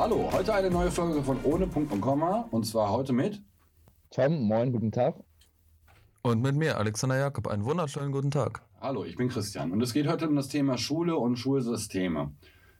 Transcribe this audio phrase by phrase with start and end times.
[0.00, 3.42] Hallo, heute eine neue Folge von Ohne Punkt und Komma und zwar heute mit
[4.10, 5.14] Tom, moin, guten Tag.
[6.22, 8.62] Und mit mir, Alexander Jakob, einen wunderschönen guten Tag.
[8.80, 12.32] Hallo, ich bin Christian und es geht heute um das Thema Schule und Schulsysteme.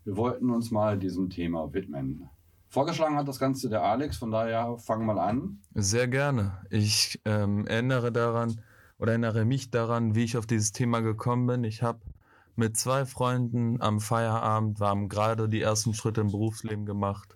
[0.06, 2.30] Wir wollten uns mal diesem Thema widmen.
[2.68, 5.59] Vorgeschlagen hat das Ganze der Alex, von daher fangen wir mal an.
[5.74, 6.64] Sehr gerne.
[6.70, 8.62] Ich ähm, erinnere daran
[8.96, 11.64] oder erinnere mich daran, wie ich auf dieses Thema gekommen bin.
[11.64, 12.00] Ich habe
[12.60, 17.34] mit zwei Freunden am Feierabend, wir haben gerade die ersten Schritte im Berufsleben gemacht,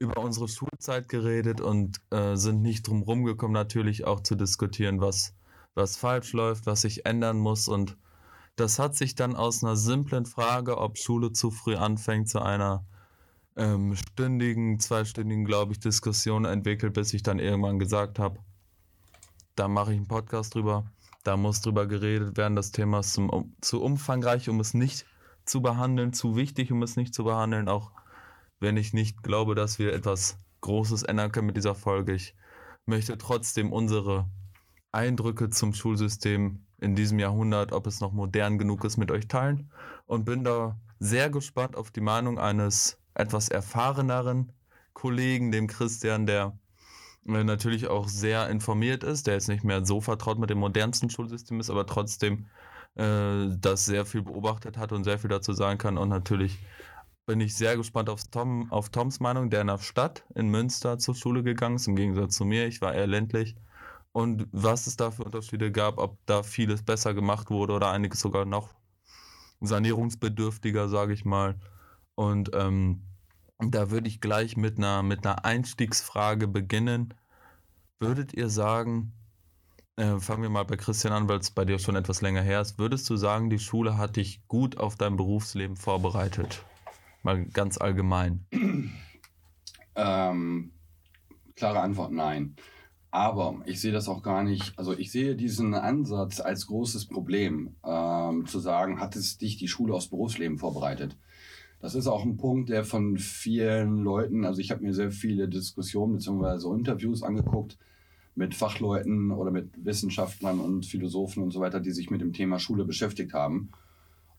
[0.00, 5.32] über unsere Schulzeit geredet und äh, sind nicht drum rumgekommen, natürlich auch zu diskutieren, was,
[5.74, 7.68] was falsch läuft, was sich ändern muss.
[7.68, 7.96] Und
[8.56, 12.84] das hat sich dann aus einer simplen Frage, ob Schule zu früh anfängt, zu einer
[13.54, 18.40] ähm, stündigen, zweistündigen, glaube ich, Diskussion entwickelt, bis ich dann irgendwann gesagt habe,
[19.54, 20.90] da mache ich einen Podcast drüber.
[21.24, 22.56] Da muss drüber geredet werden.
[22.56, 25.06] Das Thema ist zum, zu umfangreich, um es nicht
[25.44, 27.68] zu behandeln, zu wichtig, um es nicht zu behandeln.
[27.68, 27.92] Auch
[28.60, 32.14] wenn ich nicht glaube, dass wir etwas Großes ändern können mit dieser Folge.
[32.14, 32.34] Ich
[32.86, 34.28] möchte trotzdem unsere
[34.92, 39.70] Eindrücke zum Schulsystem in diesem Jahrhundert, ob es noch modern genug ist, mit euch teilen.
[40.06, 44.52] Und bin da sehr gespannt auf die Meinung eines etwas erfahreneren
[44.94, 46.58] Kollegen, dem Christian, der
[47.28, 51.60] natürlich auch sehr informiert ist, der jetzt nicht mehr so vertraut mit dem modernsten Schulsystem
[51.60, 52.46] ist, aber trotzdem
[52.96, 55.98] äh, das sehr viel beobachtet hat und sehr viel dazu sagen kann.
[55.98, 56.58] Und natürlich
[57.26, 60.98] bin ich sehr gespannt auf, Tom, auf Toms Meinung, der in der Stadt in Münster
[60.98, 62.66] zur Schule gegangen ist, im Gegensatz zu mir.
[62.66, 63.56] Ich war eher ländlich.
[64.12, 68.20] Und was es da für Unterschiede gab, ob da vieles besser gemacht wurde oder einiges
[68.20, 68.74] sogar noch
[69.60, 71.60] sanierungsbedürftiger, sage ich mal.
[72.14, 73.02] Und ähm,
[73.58, 77.14] da würde ich gleich mit einer, mit einer Einstiegsfrage beginnen.
[77.98, 79.12] Würdet ihr sagen,
[79.96, 82.60] äh, fangen wir mal bei Christian an, weil es bei dir schon etwas länger her
[82.60, 86.64] ist, würdest du sagen, die Schule hat dich gut auf dein Berufsleben vorbereitet?
[87.22, 88.46] Mal ganz allgemein.
[90.00, 90.70] Ähm,
[91.56, 92.54] klare Antwort, nein.
[93.10, 97.74] Aber ich sehe das auch gar nicht, also ich sehe diesen Ansatz als großes Problem,
[97.84, 101.16] ähm, zu sagen, hat es dich die Schule aufs Berufsleben vorbereitet?
[101.80, 105.48] Das ist auch ein Punkt, der von vielen Leuten, also ich habe mir sehr viele
[105.48, 106.74] Diskussionen bzw.
[106.74, 107.78] Interviews angeguckt
[108.34, 112.58] mit Fachleuten oder mit Wissenschaftlern und Philosophen und so weiter, die sich mit dem Thema
[112.58, 113.70] Schule beschäftigt haben.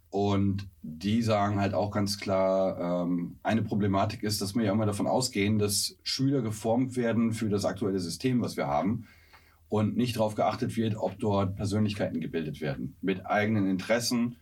[0.09, 4.87] Und die sagen halt auch ganz klar, ähm, eine Problematik ist, dass wir ja immer
[4.87, 9.05] davon ausgehen, dass Schüler geformt werden für das aktuelle System, was wir haben,
[9.69, 14.37] und nicht darauf geachtet wird, ob dort Persönlichkeiten gebildet werden mit eigenen Interessen,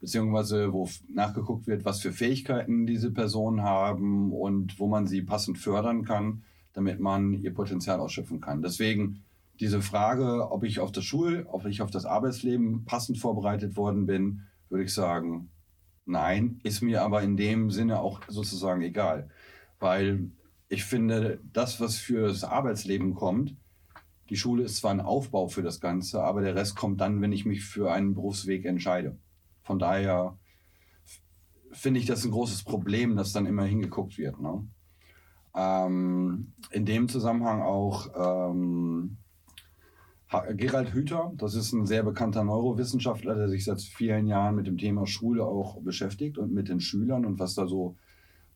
[0.00, 5.58] beziehungsweise wo nachgeguckt wird, was für Fähigkeiten diese Personen haben und wo man sie passend
[5.58, 8.62] fördern kann, damit man ihr Potenzial ausschöpfen kann.
[8.62, 9.22] Deswegen
[9.60, 14.06] diese Frage, ob ich auf das Schul, ob ich auf das Arbeitsleben passend vorbereitet worden
[14.06, 15.50] bin, würde ich sagen,
[16.06, 19.28] nein, ist mir aber in dem Sinne auch sozusagen egal,
[19.78, 20.30] weil
[20.68, 23.54] ich finde, das, was für das Arbeitsleben kommt,
[24.30, 27.32] die Schule ist zwar ein Aufbau für das Ganze, aber der Rest kommt dann, wenn
[27.32, 29.18] ich mich für einen Berufsweg entscheide.
[29.62, 30.38] Von daher
[31.72, 34.40] finde ich das ein großes Problem, dass dann immer hingeguckt wird.
[34.40, 34.66] Ne?
[35.54, 39.16] Ähm, in dem Zusammenhang auch ähm,
[40.54, 44.78] Gerald Hüther, das ist ein sehr bekannter Neurowissenschaftler, der sich seit vielen Jahren mit dem
[44.78, 47.96] Thema Schule auch beschäftigt und mit den Schülern und was da so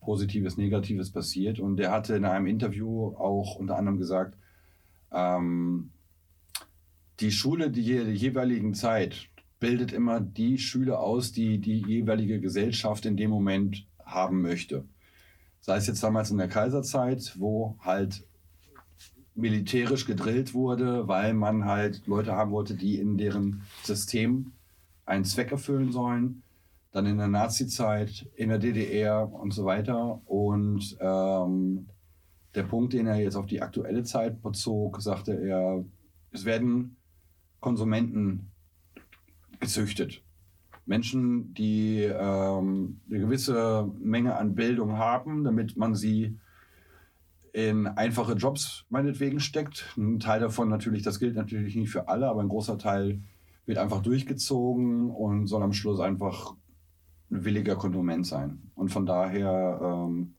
[0.01, 1.59] Positives, Negatives passiert.
[1.59, 4.37] Und der hatte in einem Interview auch unter anderem gesagt,
[5.11, 5.91] ähm,
[7.21, 9.29] die Schule die, die jeweiligen Zeit,
[9.65, 14.85] bildet immer die Schüler aus, die die jeweilige Gesellschaft in dem Moment haben möchte.
[15.61, 18.27] Sei es jetzt damals in der Kaiserzeit, wo halt
[19.35, 24.53] militärisch gedrillt wurde, weil man halt Leute haben wollte, die in deren System
[25.07, 26.43] einen Zweck erfüllen sollen.
[26.93, 30.21] Dann in der Nazi-Zeit, in der DDR und so weiter.
[30.27, 31.87] Und ähm,
[32.55, 35.83] der Punkt, den er jetzt auf die aktuelle Zeit bezog, sagte er,
[36.33, 36.97] es werden
[37.61, 38.50] Konsumenten
[39.64, 40.22] gezüchtet.
[40.87, 46.38] Menschen, die ähm, eine gewisse Menge an Bildung haben, damit man sie
[47.52, 49.94] in einfache Jobs meinetwegen steckt.
[49.96, 53.22] Ein Teil davon natürlich, das gilt natürlich nicht für alle, aber ein großer Teil
[53.64, 56.55] wird einfach durchgezogen und soll am Schluss einfach
[57.31, 58.70] ein williger Konsument sein.
[58.75, 60.34] Und von daher, ähm,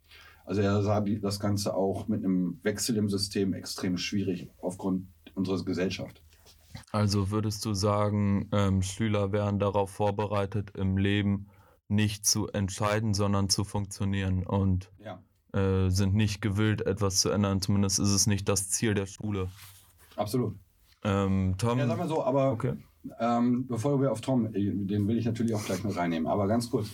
[0.46, 5.64] also er sah das Ganze auch mit einem Wechsel im System extrem schwierig aufgrund unserer
[5.66, 6.22] Gesellschaft.
[6.96, 11.48] Also würdest du sagen, ähm, Schüler werden darauf vorbereitet, im Leben
[11.90, 15.22] nicht zu entscheiden, sondern zu funktionieren und ja.
[15.52, 17.60] äh, sind nicht gewillt, etwas zu ändern.
[17.60, 19.50] Zumindest ist es nicht das Ziel der Schule.
[20.16, 20.56] Absolut.
[21.04, 21.80] Ähm, Tom.
[21.80, 22.78] Ja, sag mal so, aber okay.
[23.20, 26.70] ähm, bevor wir auf Tom, den will ich natürlich auch gleich mit reinnehmen, aber ganz
[26.70, 26.88] kurz.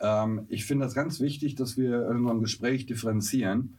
[0.00, 3.76] ähm, ich finde das ganz wichtig, dass wir in unserem Gespräch differenzieren,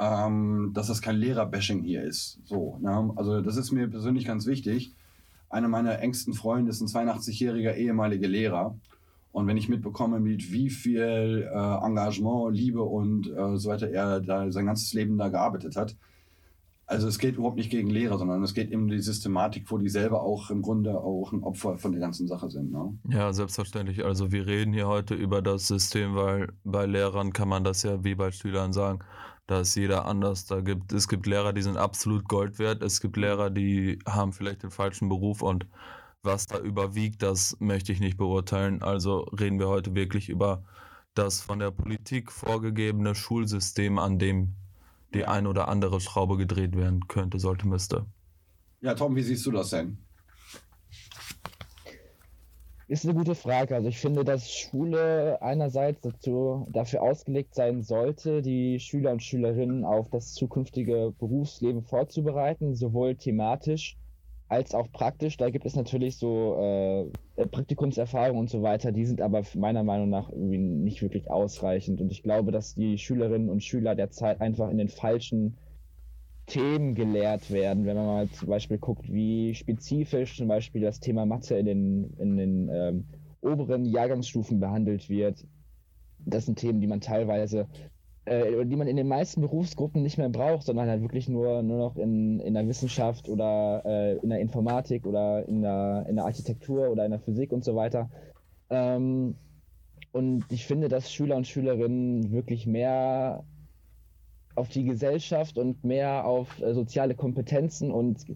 [0.00, 2.40] ähm, dass das kein Lehrerbashing hier ist.
[2.42, 3.12] So, ne?
[3.14, 4.96] Also das ist mir persönlich ganz wichtig.
[5.52, 8.74] Einer meiner engsten Freunde ist ein 82-jähriger ehemaliger Lehrer.
[9.32, 14.20] Und wenn ich mitbekomme, mit wie viel äh, Engagement, Liebe und äh, so weiter er
[14.20, 15.94] da sein ganzes Leben da gearbeitet hat,
[16.86, 19.88] also es geht überhaupt nicht gegen Lehrer, sondern es geht um die Systematik, wo die
[19.90, 22.72] selber auch im Grunde auch ein Opfer von der ganzen Sache sind.
[22.72, 22.98] Ne?
[23.08, 24.04] Ja, selbstverständlich.
[24.04, 28.02] Also wir reden hier heute über das System, weil bei Lehrern kann man das ja
[28.04, 29.00] wie bei Schülern sagen,
[29.52, 30.46] da ist jeder anders.
[30.46, 32.82] Da gibt, es gibt Lehrer, die sind absolut Gold wert.
[32.82, 35.66] Es gibt Lehrer, die haben vielleicht den falschen Beruf und
[36.22, 38.82] was da überwiegt, das möchte ich nicht beurteilen.
[38.82, 40.64] Also reden wir heute wirklich über
[41.14, 44.54] das von der Politik vorgegebene Schulsystem, an dem
[45.12, 48.06] die ein oder andere Schraube gedreht werden könnte, sollte, müsste.
[48.80, 49.98] Ja, Tom, wie siehst du das denn?
[52.92, 53.74] Ist eine gute Frage.
[53.74, 59.86] Also ich finde, dass Schule einerseits dazu, dafür ausgelegt sein sollte, die Schüler und Schülerinnen
[59.86, 63.96] auf das zukünftige Berufsleben vorzubereiten, sowohl thematisch
[64.50, 65.38] als auch praktisch.
[65.38, 70.10] Da gibt es natürlich so äh, Praktikumserfahrungen und so weiter, die sind aber meiner Meinung
[70.10, 72.02] nach irgendwie nicht wirklich ausreichend.
[72.02, 75.56] Und ich glaube, dass die Schülerinnen und Schüler derzeit einfach in den falschen
[76.52, 77.86] Themen gelehrt werden.
[77.86, 82.14] Wenn man mal zum Beispiel guckt, wie spezifisch zum Beispiel das Thema Mathe in den,
[82.18, 83.04] in den ähm,
[83.40, 85.46] oberen Jahrgangsstufen behandelt wird.
[86.18, 87.66] Das sind Themen, die man teilweise
[88.26, 91.78] äh, die man in den meisten Berufsgruppen nicht mehr braucht, sondern halt wirklich nur, nur
[91.78, 96.26] noch in, in der Wissenschaft oder äh, in der Informatik oder in der, in der
[96.26, 98.10] Architektur oder in der Physik und so weiter.
[98.70, 99.36] Ähm,
[100.12, 103.42] und ich finde, dass Schüler und Schülerinnen wirklich mehr
[104.54, 108.26] auf die Gesellschaft und mehr auf äh, soziale Kompetenzen und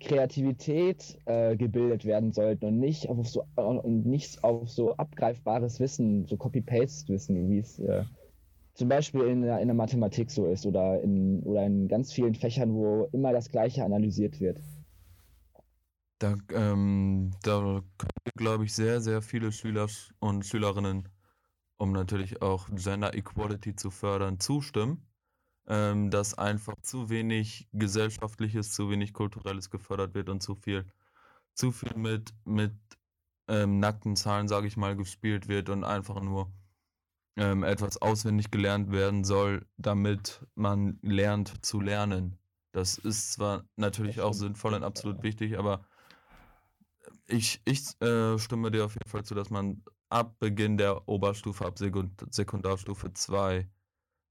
[0.00, 6.26] Kreativität äh, gebildet werden sollten und nicht auf so und nicht auf so abgreifbares Wissen,
[6.26, 8.04] so Copy-Paste-Wissen, wie es äh,
[8.74, 12.34] zum Beispiel in der, in der Mathematik so ist oder in, oder in ganz vielen
[12.34, 14.60] Fächern, wo immer das Gleiche analysiert wird.
[16.18, 19.86] Da, ähm, da können, glaube ich, sehr, sehr viele Schüler
[20.18, 21.08] und Schülerinnen,
[21.78, 25.06] um natürlich auch Gender Equality zu fördern, zustimmen,
[25.68, 30.86] ähm, dass einfach zu wenig Gesellschaftliches, zu wenig Kulturelles gefördert wird und zu viel,
[31.54, 32.72] zu viel mit, mit
[33.48, 36.52] ähm, nackten Zahlen, sage ich mal, gespielt wird und einfach nur
[37.36, 42.38] ähm, etwas auswendig gelernt werden soll, damit man lernt zu lernen.
[42.72, 45.84] Das ist zwar natürlich auch sinnvoll und absolut wichtig, aber
[47.26, 51.64] ich, ich äh, stimme dir auf jeden Fall zu, dass man ab Beginn der Oberstufe,
[51.64, 53.68] ab Sekund Sekundarstufe 2,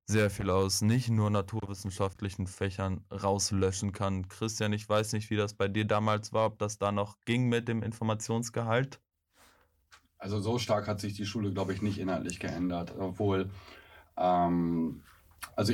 [0.07, 4.27] sehr viel aus nicht nur naturwissenschaftlichen Fächern rauslöschen kann.
[4.27, 7.49] Christian, ich weiß nicht, wie das bei dir damals war, ob das da noch ging
[7.49, 8.99] mit dem Informationsgehalt.
[10.17, 12.93] Also so stark hat sich die Schule, glaube ich, nicht inhaltlich geändert.
[12.97, 13.49] Obwohl,
[14.17, 15.01] ähm,
[15.55, 15.73] also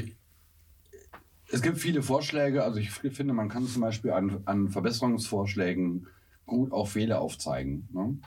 [1.52, 2.64] es gibt viele Vorschläge.
[2.64, 6.08] Also ich finde, man kann zum Beispiel an, an Verbesserungsvorschlägen
[6.46, 7.88] gut auch Fehler aufzeigen.
[7.92, 8.18] Ne?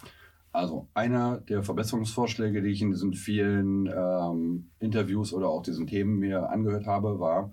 [0.54, 6.20] Also einer der Verbesserungsvorschläge, die ich in diesen vielen ähm, Interviews oder auch diesen Themen
[6.20, 7.50] mir angehört habe, war,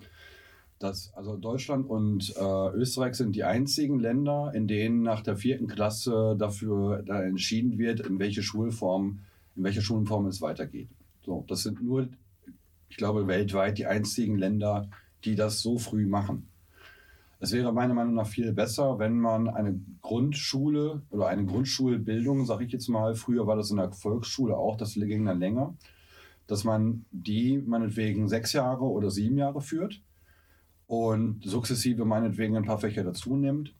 [0.78, 5.66] dass also Deutschland und äh, Österreich sind die einzigen Länder, in denen nach der vierten
[5.66, 9.22] Klasse dafür da entschieden wird, in welche Schulform,
[9.56, 10.90] in welche Schulform es weitergeht.
[11.26, 12.08] So, das sind nur,
[12.88, 14.92] ich glaube, weltweit die einzigen Länder,
[15.26, 16.51] die das so früh machen.
[17.44, 22.66] Es wäre meiner Meinung nach viel besser, wenn man eine Grundschule oder eine Grundschulbildung, sage
[22.66, 25.74] ich jetzt mal, früher war das in der Volksschule auch, das ging dann länger,
[26.46, 30.04] dass man die meinetwegen sechs Jahre oder sieben Jahre führt
[30.86, 33.74] und sukzessive meinetwegen ein paar Fächer dazu nimmt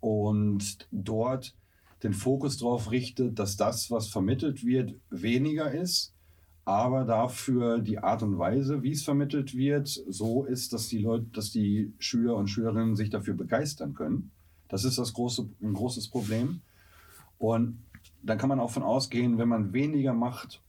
[0.00, 1.56] und dort
[2.02, 6.14] den Fokus darauf richtet, dass das, was vermittelt wird, weniger ist,
[6.66, 11.26] aber dafür die Art und Weise, wie es vermittelt wird, so ist, dass die Leute,
[11.32, 14.32] dass die Schüler und Schülerinnen sich dafür begeistern können.
[14.68, 16.60] Das ist das große, ein großes Problem.
[17.38, 17.78] Und
[18.20, 20.60] dann kann man auch von ausgehen, wenn man weniger macht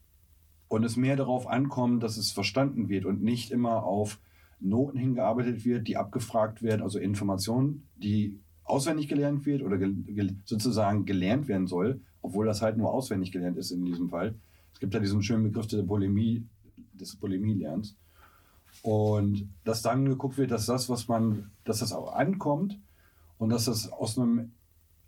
[0.67, 4.19] und es mehr darauf ankommt, dass es verstanden wird und nicht immer auf
[4.59, 10.35] Noten hingearbeitet wird, die abgefragt werden, also Informationen, die auswendig gelernt wird oder ge ge
[10.45, 14.35] sozusagen gelernt werden soll, obwohl das halt nur auswendig gelernt ist in diesem Fall.
[14.77, 16.45] Es gibt ja diesen schönen Begriff der Polemie,
[16.93, 17.97] des Polemielernens.
[18.83, 22.79] Und dass dann geguckt wird, dass das, was man, dass das auch ankommt
[23.39, 24.51] und dass das aus einem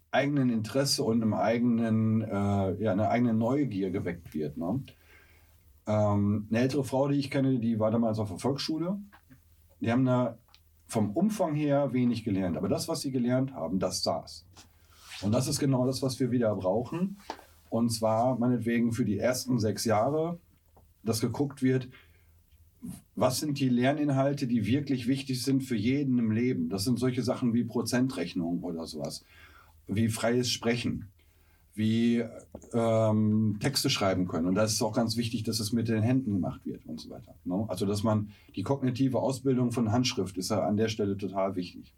[0.09, 4.57] eigenen Interesse und einem eigenen, äh, ja, einer eigenen Neugier geweckt wird.
[4.57, 4.83] Ne?
[5.85, 8.99] Ähm, eine ältere Frau, die ich kenne, die war damals auf der Volksschule
[9.81, 10.38] die haben da
[10.88, 12.57] vom Umfang her wenig gelernt.
[12.57, 14.45] Aber das, was sie gelernt haben, das saß.
[15.21, 17.19] Und das ist genau das, was wir wieder brauchen.
[17.69, 20.39] Und zwar meinetwegen für die ersten sechs Jahre
[21.03, 21.89] dass geguckt wird,
[23.15, 26.69] was sind die Lerninhalte, die wirklich wichtig sind für jeden im Leben.
[26.69, 29.25] Das sind solche Sachen wie Prozentrechnung oder sowas,
[29.88, 31.09] wie freies Sprechen,
[31.73, 32.23] wie
[32.73, 34.47] ähm, Texte schreiben können.
[34.47, 37.01] Und da ist es auch ganz wichtig, dass es mit den Händen gemacht wird und
[37.01, 37.35] so weiter.
[37.43, 37.65] Ne?
[37.67, 41.93] Also dass man die kognitive Ausbildung von Handschrift ist ja an der Stelle total wichtig.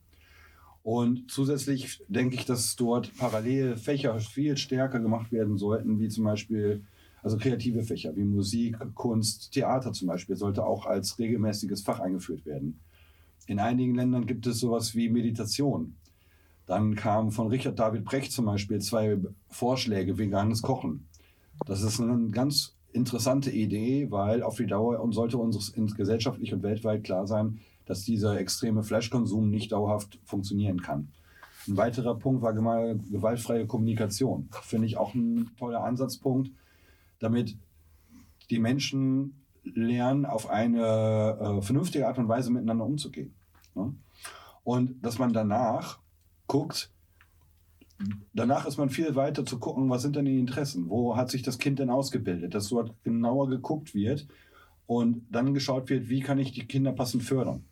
[0.84, 6.24] Und zusätzlich denke ich, dass dort parallel Fächer viel stärker gemacht werden sollten, wie zum
[6.24, 6.84] Beispiel
[7.24, 12.46] also kreative Fächer wie Musik, Kunst, Theater zum Beispiel sollte auch als regelmäßiges Fach eingeführt
[12.46, 12.80] werden.
[13.46, 15.96] In einigen Ländern gibt es sowas wie Meditation.
[16.66, 19.18] Dann kamen von Richard David Brecht zum Beispiel zwei
[19.50, 21.08] Vorschläge veganes Kochen.
[21.66, 26.64] Das ist eine ganz interessante Idee, weil auf die Dauer und sollte uns gesellschaftlich und
[26.64, 27.60] weltweit klar sein,
[27.92, 31.10] dass dieser extreme Fleischkonsum nicht dauerhaft funktionieren kann.
[31.68, 34.48] Ein weiterer Punkt war gewaltfreie Kommunikation.
[34.64, 36.52] Finde ich auch ein toller Ansatzpunkt,
[37.20, 37.58] damit
[38.50, 43.34] die Menschen lernen, auf eine äh, vernünftige Art und Weise miteinander umzugehen.
[43.76, 43.94] Ne?
[44.64, 46.00] Und dass man danach
[46.48, 46.94] guckt,
[48.34, 51.42] danach ist man viel weiter zu gucken, was sind denn die Interessen, wo hat sich
[51.42, 54.28] das Kind denn ausgebildet, dass dort genauer geguckt wird
[54.88, 57.66] und dann geschaut wird, wie kann ich die Kinder passend fördern.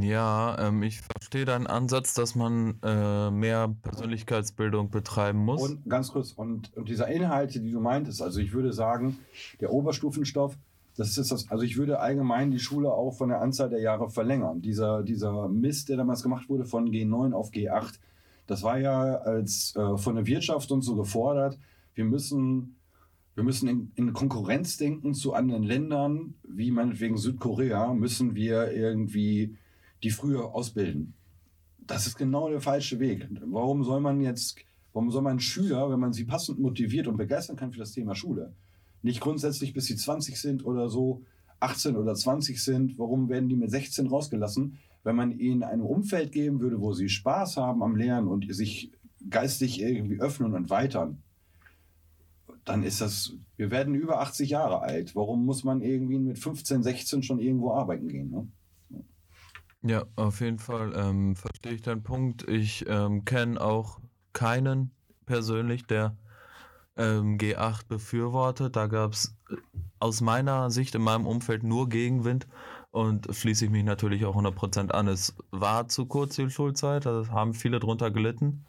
[0.00, 5.62] Ja, ähm, ich verstehe deinen Ansatz, dass man äh, mehr Persönlichkeitsbildung betreiben muss.
[5.62, 9.18] Und ganz kurz, und, und dieser Inhalte, die du meintest, also ich würde sagen,
[9.60, 10.56] der Oberstufenstoff,
[10.96, 14.10] das ist das, also ich würde allgemein die Schule auch von der Anzahl der Jahre
[14.10, 14.62] verlängern.
[14.62, 17.98] Dieser, dieser Mist, der damals gemacht wurde von G9 auf G8,
[18.46, 21.58] das war ja als äh, von der Wirtschaft und so gefordert,
[21.94, 22.77] wir müssen
[23.38, 29.56] wir müssen in, in, Konkurrenz denken zu anderen Ländern, wie meinetwegen Südkorea, müssen wir irgendwie
[30.02, 31.14] die früher ausbilden.
[31.78, 33.28] Das ist genau der falsche Weg.
[33.44, 34.58] Warum soll man jetzt,
[34.92, 38.16] warum soll man Schüler, wenn man sie passend motiviert und begeistern kann für das Thema
[38.16, 38.56] Schule,
[39.02, 41.22] nicht grundsätzlich bis sie 20 sind oder so,
[41.60, 44.78] 18 oder 20 sind, warum werden die mit 16 rausgelassen?
[45.04, 48.90] Wenn man ihnen ein Umfeld geben würde, wo sie Spaß haben am Lernen und sich
[49.30, 51.22] geistig irgendwie öffnen und weitern,
[52.68, 55.14] dann ist das, wir werden über 80 Jahre alt.
[55.14, 58.30] Warum muss man irgendwie mit 15, 16 schon irgendwo arbeiten gehen?
[58.30, 58.48] Ne?
[59.82, 62.48] Ja, auf jeden Fall ähm, verstehe ich deinen Punkt.
[62.48, 64.00] Ich ähm, kenne auch
[64.32, 64.90] keinen
[65.24, 66.16] persönlich, der
[66.96, 68.76] ähm, G8 befürwortet.
[68.76, 69.56] Da gab es äh,
[70.00, 72.48] aus meiner Sicht in meinem Umfeld nur Gegenwind
[72.90, 75.08] und schließe ich mich natürlich auch 100% an.
[75.08, 78.66] Es war zu kurz die Schulzeit, da haben viele drunter gelitten.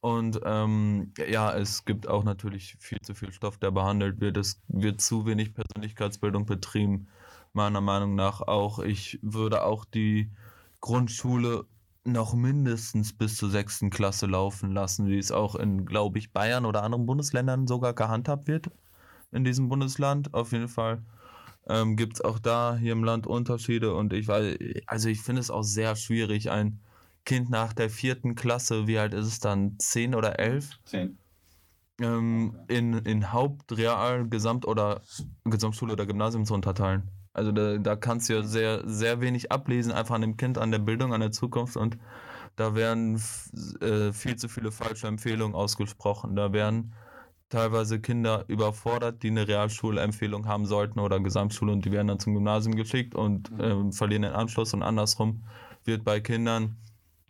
[0.00, 4.36] Und ähm, ja, es gibt auch natürlich viel zu viel Stoff, der behandelt wird.
[4.36, 7.08] Es wird zu wenig Persönlichkeitsbildung betrieben,
[7.52, 8.78] meiner Meinung nach auch.
[8.78, 10.30] Ich würde auch die
[10.80, 11.66] Grundschule
[12.04, 16.64] noch mindestens bis zur sechsten Klasse laufen lassen, wie es auch in, glaube ich, Bayern
[16.64, 18.70] oder anderen Bundesländern sogar gehandhabt wird.
[19.32, 20.32] In diesem Bundesland.
[20.34, 21.02] Auf jeden Fall
[21.68, 25.40] ähm, gibt es auch da hier im Land Unterschiede und ich weiß, also ich finde
[25.40, 26.80] es auch sehr schwierig, ein
[27.26, 29.78] Kind nach der vierten Klasse, wie alt ist es dann?
[29.78, 30.78] Zehn oder elf?
[30.84, 31.18] Zehn.
[32.00, 35.02] Ähm, in, in Haupt-, Real-, Gesamt- oder
[35.44, 37.10] Gesamtschule oder Gymnasium zu unterteilen.
[37.32, 40.70] Also da, da kannst du ja sehr, sehr wenig ablesen, einfach an dem Kind, an
[40.70, 41.98] der Bildung, an der Zukunft und
[42.54, 43.20] da werden
[43.80, 46.36] äh, viel zu viele falsche Empfehlungen ausgesprochen.
[46.36, 46.94] Da werden
[47.50, 52.34] teilweise Kinder überfordert, die eine Realschulempfehlung haben sollten oder Gesamtschule und die werden dann zum
[52.34, 55.44] Gymnasium geschickt und äh, verlieren den Anschluss und andersrum
[55.84, 56.76] wird bei Kindern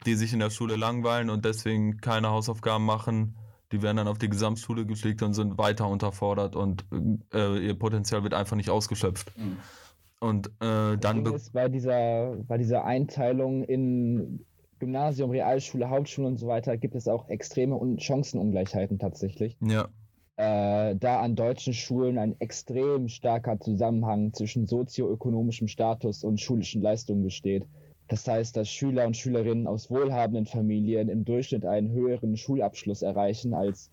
[0.06, 3.36] die sich in der Schule langweilen und deswegen keine Hausaufgaben machen,
[3.72, 6.84] die werden dann auf die Gesamtschule geschickt und sind weiter unterfordert und
[7.34, 9.36] äh, ihr Potenzial wird einfach nicht ausgeschöpft.
[9.36, 9.58] Mhm.
[10.20, 11.26] Und äh, dann.
[11.26, 14.44] Ist bei dieser, bei dieser Einteilung in
[14.78, 19.56] Gymnasium, Realschule, Hauptschule und so weiter gibt es auch extreme Chancenungleichheiten tatsächlich.
[19.60, 19.88] Ja.
[20.36, 27.22] Äh, da an deutschen Schulen ein extrem starker Zusammenhang zwischen sozioökonomischem Status und schulischen Leistungen
[27.22, 27.66] besteht.
[28.08, 33.52] Das heißt, dass Schüler und Schülerinnen aus wohlhabenden Familien im Durchschnitt einen höheren Schulabschluss erreichen
[33.52, 33.90] als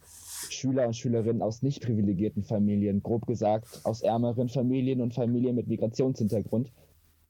[0.49, 5.67] Schüler und Schülerinnen aus nicht privilegierten Familien, grob gesagt aus ärmeren Familien und Familien mit
[5.67, 6.71] Migrationshintergrund.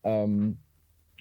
[0.04, 0.58] Ähm,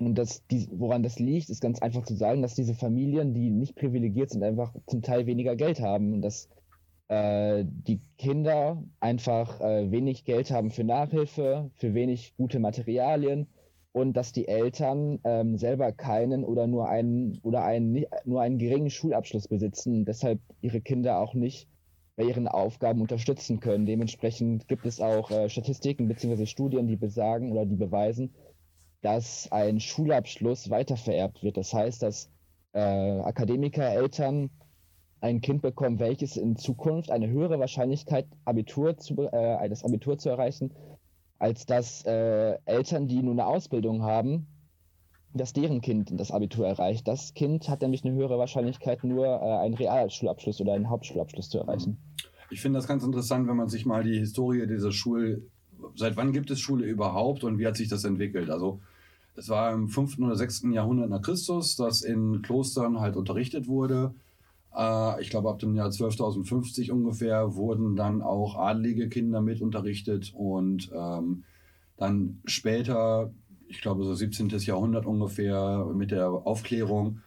[0.00, 3.50] und das, die, woran das liegt, ist ganz einfach zu sagen, dass diese Familien, die
[3.50, 6.48] nicht privilegiert sind, einfach zum Teil weniger Geld haben und dass
[7.06, 13.46] äh, die Kinder einfach äh, wenig Geld haben für Nachhilfe, für wenig gute Materialien
[13.92, 18.90] und dass die Eltern ähm, selber keinen oder nur einen oder einen nur einen geringen
[18.90, 21.68] Schulabschluss besitzen deshalb ihre Kinder auch nicht
[22.16, 23.86] bei ihren Aufgaben unterstützen können.
[23.86, 26.46] Dementsprechend gibt es auch äh, Statistiken bzw.
[26.46, 28.34] Studien, die besagen oder die beweisen,
[29.00, 31.56] dass ein Schulabschluss weitervererbt wird.
[31.56, 32.30] Das heißt, dass
[32.72, 34.50] äh, Akademiker, Eltern
[35.20, 40.28] ein Kind bekommen, welches in Zukunft eine höhere Wahrscheinlichkeit Abitur zu, äh, das Abitur zu
[40.28, 40.72] erreichen,
[41.42, 44.46] als dass äh, Eltern, die nur eine Ausbildung haben,
[45.34, 47.08] dass deren Kind das Abitur erreicht.
[47.08, 51.58] Das Kind hat nämlich eine höhere Wahrscheinlichkeit, nur äh, einen Realschulabschluss oder einen Hauptschulabschluss zu
[51.58, 51.98] erreichen.
[52.50, 55.42] Ich finde das ganz interessant, wenn man sich mal die Historie dieser Schule,
[55.96, 58.48] seit wann gibt es Schule überhaupt und wie hat sich das entwickelt?
[58.48, 58.78] Also
[59.34, 60.20] es war im 5.
[60.20, 60.66] oder 6.
[60.72, 64.14] Jahrhundert nach Christus, dass in Klostern halt unterrichtet wurde.
[64.76, 70.32] Äh, ich glaube, ab dem Jahr 12.050 ungefähr wurden dann auch adlige Kinder mit unterrichtet
[70.34, 71.44] und ähm,
[71.96, 73.32] dann später
[73.72, 74.48] ich glaube, so 17.
[74.50, 77.20] Jahrhundert ungefähr mit der Aufklärung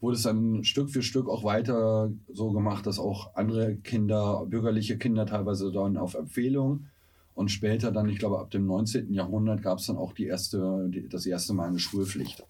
[0.00, 4.96] wurde es dann Stück für Stück auch weiter so gemacht, dass auch andere Kinder, bürgerliche
[4.96, 6.86] Kinder teilweise dann auf Empfehlung
[7.34, 9.12] und später dann, ich glaube, ab dem 19.
[9.12, 12.44] Jahrhundert gab es dann auch die erste, die, das erste Mal eine Schulpflicht.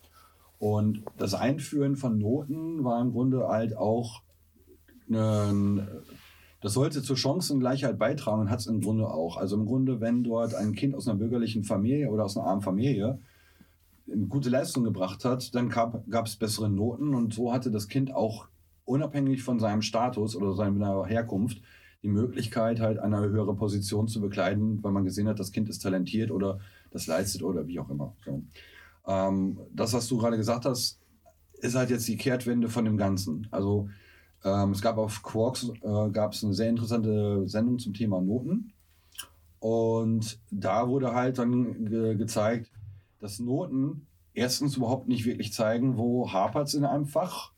[0.60, 4.22] Und das Einführen von Noten war im Grunde halt auch
[5.14, 5.88] ein,
[6.60, 9.36] das sollte zur Chancengleichheit beitragen und hat es im Grunde auch.
[9.36, 12.62] Also im Grunde, wenn dort ein Kind aus einer bürgerlichen Familie oder aus einer armen
[12.62, 13.18] Familie
[14.10, 18.14] eine gute Leistung gebracht hat, dann gab es bessere Noten und so hatte das Kind
[18.14, 18.48] auch
[18.84, 21.62] unabhängig von seinem Status oder seiner Herkunft
[22.02, 25.80] die Möglichkeit, halt eine höhere Position zu bekleiden, weil man gesehen hat, das Kind ist
[25.80, 26.58] talentiert oder
[26.90, 28.14] das leistet oder wie auch immer.
[28.24, 28.42] So.
[29.06, 30.98] Ähm, das, was du gerade gesagt hast,
[31.60, 33.46] ist halt jetzt die Kehrtwende von dem Ganzen.
[33.52, 33.88] Also
[34.44, 38.72] ähm, es gab auf Quarks äh, gab es eine sehr interessante Sendung zum Thema Noten
[39.60, 42.70] und da wurde halt dann ge gezeigt,
[43.20, 47.52] dass Noten erstens überhaupt nicht wirklich zeigen, wo hapert es in einem Fach.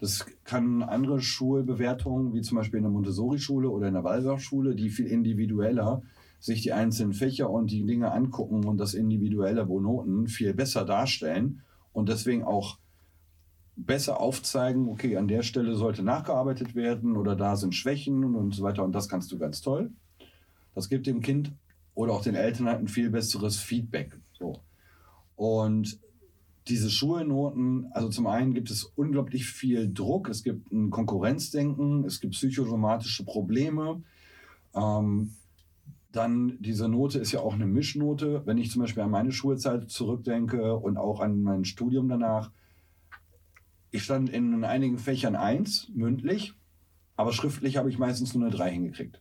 [0.00, 4.90] Das kann andere Schulbewertungen, wie zum Beispiel in der Montessori-Schule oder in der Waldorfschule, die
[4.90, 6.02] viel individueller
[6.40, 10.84] sich die einzelnen Fächer und die Dinge angucken und das individuelle, wo Noten viel besser
[10.84, 12.78] darstellen und deswegen auch
[13.78, 18.62] besser aufzeigen, okay, an der Stelle sollte nachgearbeitet werden oder da sind Schwächen und so
[18.62, 19.92] weiter und das kannst du ganz toll.
[20.74, 21.52] Das gibt dem Kind
[21.94, 24.18] oder auch den Eltern halt ein viel besseres Feedback.
[24.32, 24.60] So.
[25.36, 26.00] Und
[26.66, 32.20] diese Schulnoten, also zum einen gibt es unglaublich viel Druck, es gibt ein Konkurrenzdenken, es
[32.20, 34.02] gibt psychosomatische Probleme.
[34.74, 35.32] Ähm,
[36.12, 38.42] dann diese Note ist ja auch eine Mischnote.
[38.44, 42.50] Wenn ich zum Beispiel an meine Schulzeit zurückdenke und auch an mein Studium danach,
[43.90, 46.54] ich stand in einigen Fächern eins mündlich,
[47.16, 49.20] aber schriftlich habe ich meistens nur eine drei hingekriegt.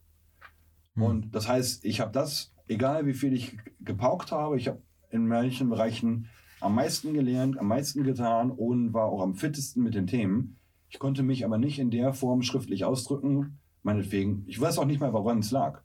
[0.95, 1.03] Mhm.
[1.03, 5.27] Und das heißt, ich habe das, egal wie viel ich gepaukt habe, ich habe in
[5.27, 6.27] manchen Bereichen
[6.59, 10.57] am meisten gelernt, am meisten getan und war auch am fittesten mit den Themen.
[10.89, 14.43] Ich konnte mich aber nicht in der Form schriftlich ausdrücken, meinetwegen.
[14.47, 15.81] Ich weiß auch nicht mal, woran es lag.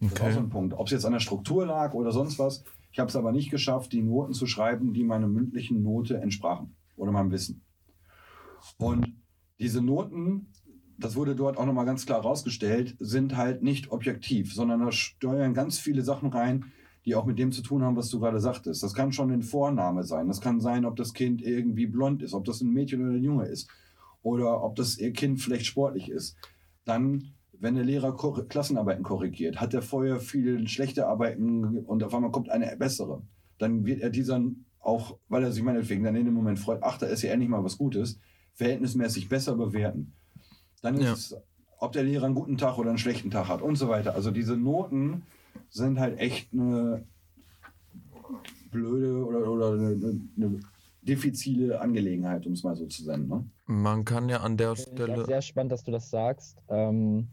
[0.00, 0.22] Das okay.
[0.22, 0.74] ist auch so ein Punkt.
[0.74, 2.64] Ob es jetzt an der Struktur lag oder sonst was.
[2.92, 6.76] Ich habe es aber nicht geschafft, die Noten zu schreiben, die meiner mündlichen Note entsprachen
[6.96, 7.63] oder meinem Wissen.
[8.78, 9.16] Und
[9.58, 10.52] diese Noten,
[10.98, 15.54] das wurde dort auch nochmal ganz klar rausgestellt, sind halt nicht objektiv, sondern da steuern
[15.54, 16.72] ganz viele Sachen rein,
[17.04, 18.82] die auch mit dem zu tun haben, was du gerade sagtest.
[18.82, 20.28] Das kann schon ein Vorname sein.
[20.28, 23.22] Das kann sein, ob das Kind irgendwie blond ist, ob das ein Mädchen oder ein
[23.22, 23.68] Junge ist.
[24.22, 26.36] Oder ob das ihr Kind vielleicht sportlich ist.
[26.86, 32.30] Dann, wenn der Lehrer Klassenarbeiten korrigiert, hat er vorher viele schlechte Arbeiten und auf einmal
[32.30, 33.22] kommt eine bessere.
[33.58, 34.40] Dann wird er dieser
[34.80, 37.50] auch, weil er sich meinetwegen dann in dem Moment freut, ach, da ist ja endlich
[37.50, 38.18] mal was Gutes,
[38.54, 40.12] verhältnismäßig besser bewerten.
[40.82, 41.38] Dann ist ja.
[41.78, 44.14] ob der Lehrer einen guten Tag oder einen schlechten Tag hat und so weiter.
[44.14, 45.22] Also diese Noten
[45.70, 47.04] sind halt echt eine
[48.70, 50.60] blöde oder, oder eine, eine
[51.02, 53.28] diffizile Angelegenheit, um es mal so zu nennen.
[53.28, 53.44] Ne?
[53.66, 55.18] Man kann ja an der Stelle.
[55.18, 56.58] Ja, sehr spannend, dass du das sagst.
[56.68, 57.28] Ähm,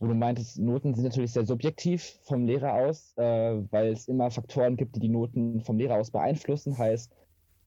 [0.00, 4.30] wo du meintest, Noten sind natürlich sehr subjektiv vom Lehrer aus, äh, weil es immer
[4.30, 6.78] Faktoren gibt, die die Noten vom Lehrer aus beeinflussen.
[6.78, 7.12] Heißt,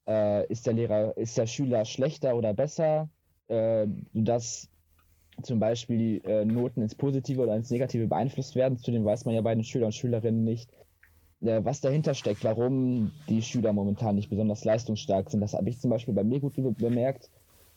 [0.08, 3.10] äh, ist der Lehrer, ist der Schüler schlechter oder besser?
[3.48, 4.70] Äh, das
[5.44, 8.78] zum Beispiel äh, Noten ins Positive oder ins Negative beeinflusst werden.
[8.78, 10.70] Zudem weiß man ja bei den Schülern und Schülerinnen nicht,
[11.42, 15.42] äh, was dahinter steckt, warum die Schüler momentan nicht besonders leistungsstark sind.
[15.42, 17.30] Das habe ich zum Beispiel bei mir gut bemerkt.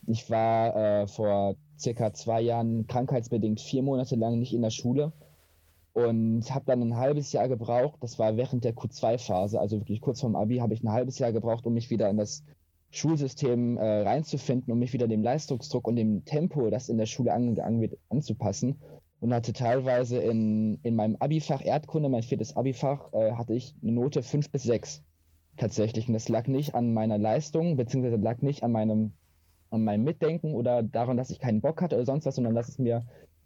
[0.07, 5.13] Ich war äh, vor circa zwei Jahren krankheitsbedingt vier Monate lang nicht in der Schule
[5.95, 8.03] und habe dann ein halbes Jahr gebraucht.
[8.03, 11.33] Das war während der Q2-Phase, also wirklich kurz vorm Abi, habe ich ein halbes Jahr
[11.33, 12.45] gebraucht, um mich wieder in das
[12.91, 17.33] Schulsystem äh, reinzufinden, um mich wieder dem Leistungsdruck und dem Tempo, das in der Schule
[17.33, 18.77] angegangen wird, anzupassen.
[19.21, 23.93] Und hatte teilweise in, in meinem Abi-Fach Erdkunde, mein viertes Abi-Fach, äh, hatte ich eine
[23.93, 25.03] Note 5 bis 6
[25.57, 26.09] tatsächlich.
[26.09, 29.13] Und das lag nicht an meiner Leistung, beziehungsweise lag nicht an meinem,
[29.71, 32.69] an meinem Mitdenken oder daran, dass ich keinen Bock hatte oder sonst was, sondern dass
[32.69, 33.05] es mir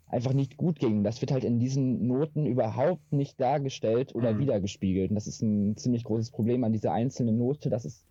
[0.08, 1.04] einfach nicht gut ging.
[1.04, 4.38] Das wird halt in diesen Noten überhaupt nicht dargestellt oder mhm.
[4.40, 5.10] wiedergespiegelt.
[5.10, 8.04] Und das ist ein ziemlich großes Problem an dieser einzelnen Note, dass es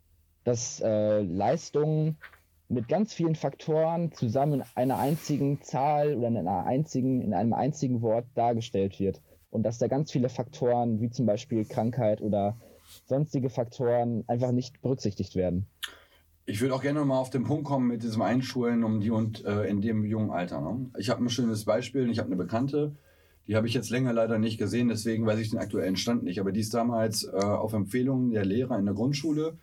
[0.44, 2.18] dass äh, Leistungen
[2.70, 7.52] mit ganz vielen Faktoren zusammen in einer einzigen Zahl oder in einer einzigen, in einem
[7.52, 9.22] einzigen Wort dargestellt wird.
[9.50, 12.58] Und dass da ganz viele Faktoren, wie zum Beispiel Krankheit oder
[13.06, 15.68] sonstige Faktoren, einfach nicht berücksichtigt werden.
[16.50, 19.44] Ich würde auch gerne mal auf den Punkt kommen mit diesem Einschulen um die und
[19.44, 20.62] äh, in dem jungen Alter.
[20.62, 20.90] Ne?
[20.98, 22.10] Ich habe ein schönes Beispiel.
[22.10, 22.96] Ich habe eine Bekannte,
[23.48, 26.40] die habe ich jetzt länger leider nicht gesehen, deswegen weiß ich den aktuellen Stand nicht.
[26.40, 29.58] Aber die ist damals äh, auf Empfehlung der Lehrer in der Grundschule,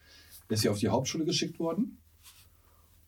[0.50, 2.02] ist sie auf die Hauptschule geschickt worden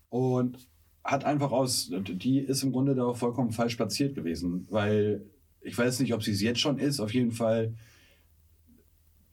[0.09, 0.67] und
[1.05, 5.27] hat einfach aus, die ist im Grunde da vollkommen falsch platziert gewesen, weil
[5.61, 7.75] ich weiß nicht, ob sie es jetzt schon ist, auf jeden Fall,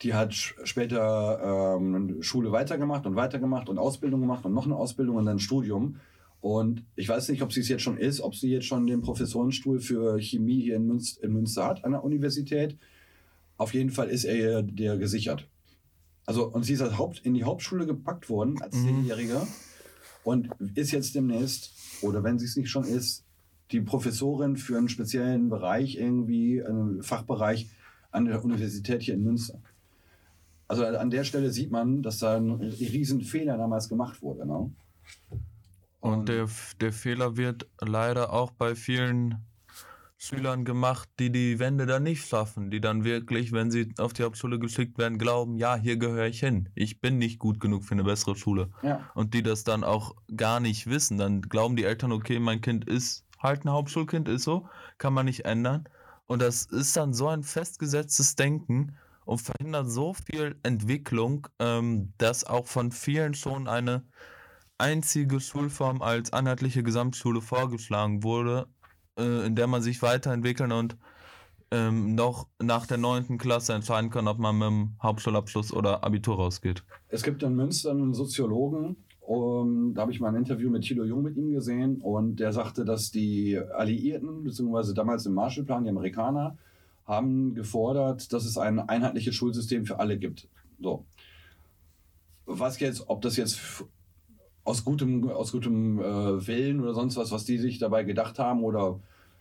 [0.03, 5.15] die hat später ähm, Schule weitergemacht und weitergemacht und Ausbildung gemacht und noch eine Ausbildung
[5.15, 5.99] und dann ein Studium.
[6.41, 9.01] Und ich weiß nicht, ob sie es jetzt schon ist, ob sie jetzt schon den
[9.01, 12.77] Professorenstuhl für Chemie hier in Münster, in Münster hat an der Universität.
[13.55, 15.47] Auf jeden Fall ist er der gesichert.
[16.25, 18.87] Also, und sie ist als Haupt, in die Hauptschule gepackt worden als mhm.
[18.87, 19.47] Zehnjähriger
[20.25, 23.23] und ist jetzt demnächst, oder wenn sie es nicht schon ist,
[23.71, 27.69] die Professorin für einen speziellen Bereich, irgendwie, einen Fachbereich
[28.11, 29.59] an der Universität hier in Münster.
[30.79, 34.45] Also an der Stelle sieht man, dass da ein riesen Fehler damals gemacht wurde.
[34.47, 34.71] Ne?
[35.99, 36.47] Und der,
[36.81, 39.37] der Fehler wird leider auch bei vielen
[40.17, 44.23] Schülern gemacht, die die Wände dann nicht schaffen, die dann wirklich, wenn sie auf die
[44.23, 46.69] Hauptschule geschickt werden, glauben, ja, hier gehöre ich hin.
[46.75, 48.69] Ich bin nicht gut genug für eine bessere Schule.
[48.81, 49.09] Ja.
[49.15, 51.17] Und die das dann auch gar nicht wissen.
[51.17, 55.25] Dann glauben die Eltern, okay, mein Kind ist halt ein Hauptschulkind, ist so, kann man
[55.25, 55.87] nicht ändern.
[56.25, 62.43] Und das ist dann so ein festgesetztes Denken und verhindert so viel Entwicklung, ähm, dass
[62.43, 64.03] auch von vielen schon eine
[64.77, 68.67] einzige Schulform als einheitliche Gesamtschule vorgeschlagen wurde,
[69.17, 70.97] äh, in der man sich weiterentwickeln und
[71.71, 73.37] ähm, noch nach der 9.
[73.37, 76.83] Klasse entscheiden kann, ob man mit dem Hauptschulabschluss oder Abitur rausgeht.
[77.07, 81.05] Es gibt in Münster einen Soziologen, um, da habe ich mal ein Interview mit Thilo
[81.05, 85.89] Jung mit ihm gesehen und der sagte, dass die Alliierten, beziehungsweise damals im Marshallplan, die
[85.89, 86.57] Amerikaner,
[87.05, 90.47] haben gefordert, dass es ein einheitliches Schulsystem für alle gibt.
[90.79, 91.05] So.
[92.45, 93.59] Was jetzt, ob das jetzt
[94.63, 98.63] aus gutem, aus gutem äh, Willen oder sonst was, was die sich dabei gedacht haben
[98.63, 98.99] oder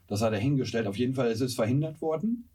[0.09, 0.87] das hat er hingestellt.
[0.87, 2.49] Auf jeden Fall ist es verhindert worden.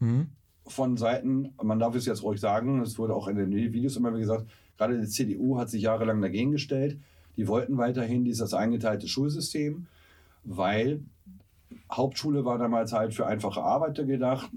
[0.00, 0.28] Mhm.
[0.66, 4.10] Von Seiten, man darf es jetzt ruhig sagen, es wurde auch in den Videos immer
[4.12, 6.98] gesagt, gerade die CDU hat sich jahrelang dagegen gestellt.
[7.36, 9.86] Die wollten weiterhin dieses eingeteilte Schulsystem,
[10.44, 11.02] weil
[11.90, 14.50] Hauptschule war damals halt für einfache Arbeiter gedacht.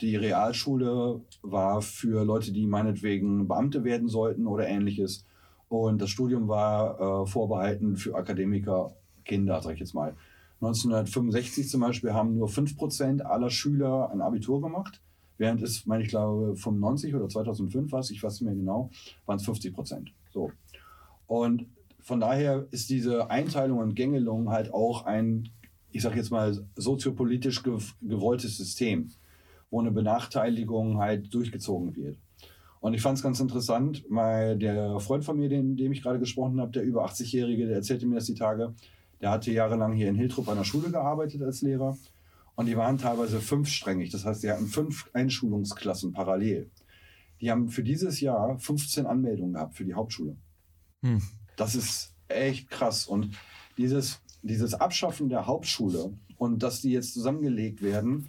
[0.00, 5.24] Die Realschule war für Leute, die meinetwegen Beamte werden sollten oder ähnliches.
[5.68, 10.14] Und das Studium war äh, vorbehalten für Akademiker, Kinder, sag ich jetzt mal.
[10.60, 15.02] 1965 zum Beispiel haben nur 5% aller Schüler ein Abitur gemacht,
[15.38, 18.90] während es, meine ich glaube, 95 oder 2005 war es, ich weiß nicht mehr genau,
[19.26, 20.50] waren es 50% So.
[21.26, 21.66] Und
[22.00, 25.50] von daher ist diese Einteilung und Gängelung halt auch ein,
[25.96, 29.10] ich sage jetzt mal, soziopolitisch gewolltes System,
[29.70, 32.18] wo eine Benachteiligung halt durchgezogen wird.
[32.80, 36.18] Und ich fand es ganz interessant, weil der Freund von mir, den, dem ich gerade
[36.18, 38.74] gesprochen habe, der über 80-Jährige, der erzählte mir das die Tage,
[39.22, 41.96] der hatte jahrelang hier in Hiltrup an der Schule gearbeitet als Lehrer.
[42.54, 44.10] Und die waren teilweise fünfsträngig.
[44.10, 46.70] Das heißt, sie hatten fünf Einschulungsklassen parallel.
[47.40, 50.36] Die haben für dieses Jahr 15 Anmeldungen gehabt für die Hauptschule.
[51.02, 51.22] Hm.
[51.56, 53.06] Das ist echt krass.
[53.06, 53.30] Und
[53.78, 58.28] dieses, dieses Abschaffen der Hauptschule und dass die jetzt zusammengelegt werden,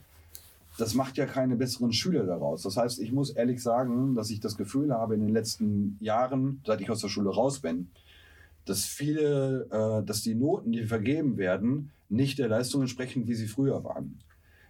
[0.77, 2.61] das macht ja keine besseren Schüler daraus.
[2.61, 6.61] Das heißt, ich muss ehrlich sagen, dass ich das Gefühl habe in den letzten Jahren,
[6.65, 7.89] seit ich aus der Schule raus bin,
[8.65, 13.47] dass viele, äh, dass die Noten, die vergeben werden, nicht der Leistung entsprechen, wie sie
[13.47, 14.19] früher waren.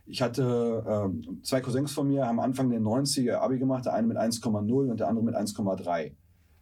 [0.06, 4.08] Ich hatte äh, zwei Cousins von mir, haben Anfang der 90er Abi gemacht, der eine
[4.08, 6.12] mit 1,0 und der andere mit 1,3.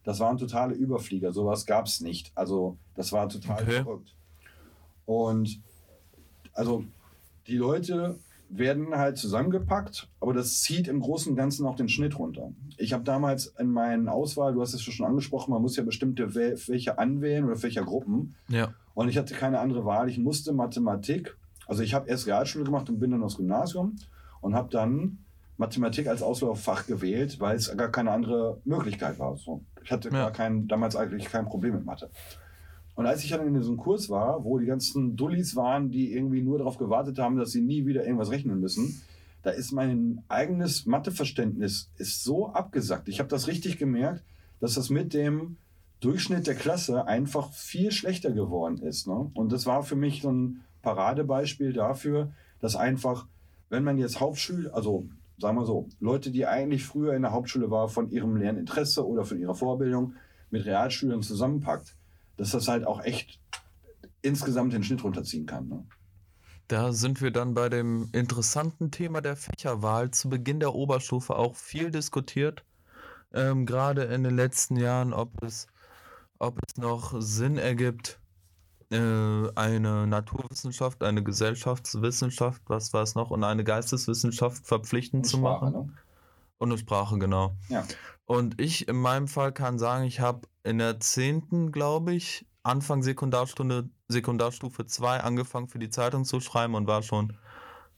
[0.04, 2.32] Das waren totale Überflieger, sowas gab es nicht.
[2.36, 3.84] Also das war total okay.
[3.84, 4.16] verrückt.
[5.06, 5.62] Und
[6.54, 6.84] also
[7.48, 8.18] die Leute
[8.50, 12.52] werden halt zusammengepackt, aber das zieht im Großen und Ganzen auch den Schnitt runter.
[12.78, 16.36] Ich habe damals in meinen Auswahl, du hast es schon angesprochen, man muss ja bestimmte
[16.36, 18.36] welche anwählen oder welcher Gruppen.
[18.48, 18.74] Ja.
[18.94, 20.10] Und ich hatte keine andere Wahl.
[20.10, 21.36] Ich musste Mathematik,
[21.68, 23.96] also ich habe erst Realschule gemacht und bin dann aufs Gymnasium
[24.42, 25.18] und habe dann
[25.58, 29.38] Mathematik als Auslauffach gewählt, weil es gar keine andere Möglichkeit war.
[29.38, 30.16] So, ich hatte ja.
[30.16, 32.10] gar kein, damals eigentlich kein Problem mit Mathe.
[32.96, 36.42] Und als ich dann in diesem Kurs war, wo die ganzen Dullis waren, die irgendwie
[36.42, 39.02] nur darauf gewartet haben, dass sie nie wieder irgendwas rechnen müssen,
[39.44, 43.10] da ist mein eigenes Matheverständnis ist so abgesackt.
[43.10, 44.24] Ich habe das richtig gemerkt,
[44.60, 45.58] dass das mit dem
[46.00, 49.08] Durchschnitt der Klasse einfach viel schlechter geworden ist.
[49.08, 49.30] Ne?
[49.34, 53.28] Und das war für mich so ein Paradebeispiel dafür, dass einfach,
[53.70, 57.70] wenn man jetzt Hauptschule, also sagen wir so, Leute, die eigentlich früher in der Hauptschule
[57.70, 60.14] waren, von ihrem Lerninteresse oder von ihrer Vorbildung
[60.50, 61.96] mit Realschülern zusammenpackt,
[62.38, 63.40] dass das halt auch echt
[64.22, 65.68] insgesamt den Schnitt runterziehen kann.
[65.68, 65.86] Ne?
[66.68, 70.12] Da sind wir dann bei dem interessanten Thema der Fächerwahl.
[70.12, 72.64] Zu Beginn der Oberstufe auch viel diskutiert,
[73.34, 75.68] ähm, gerade in den letzten Jahren, ob es,
[76.40, 78.20] ob es noch Sinn ergibt,
[78.92, 85.66] äh, eine Naturwissenschaft, eine Gesellschaftswissenschaft, was war es noch, und eine Geisteswissenschaft verpflichtend zu Sprache,
[85.66, 85.88] machen.
[85.88, 85.94] ne?
[86.66, 87.56] Und eine Sprache, genau.
[87.70, 87.86] Ja.
[88.26, 93.04] Und ich in meinem Fall kann sagen, ich habe in der 10., glaube ich, Anfang
[93.04, 97.38] Sekundarstunde, Sekundarstufe 2 angefangen für die Zeitung zu schreiben und war schon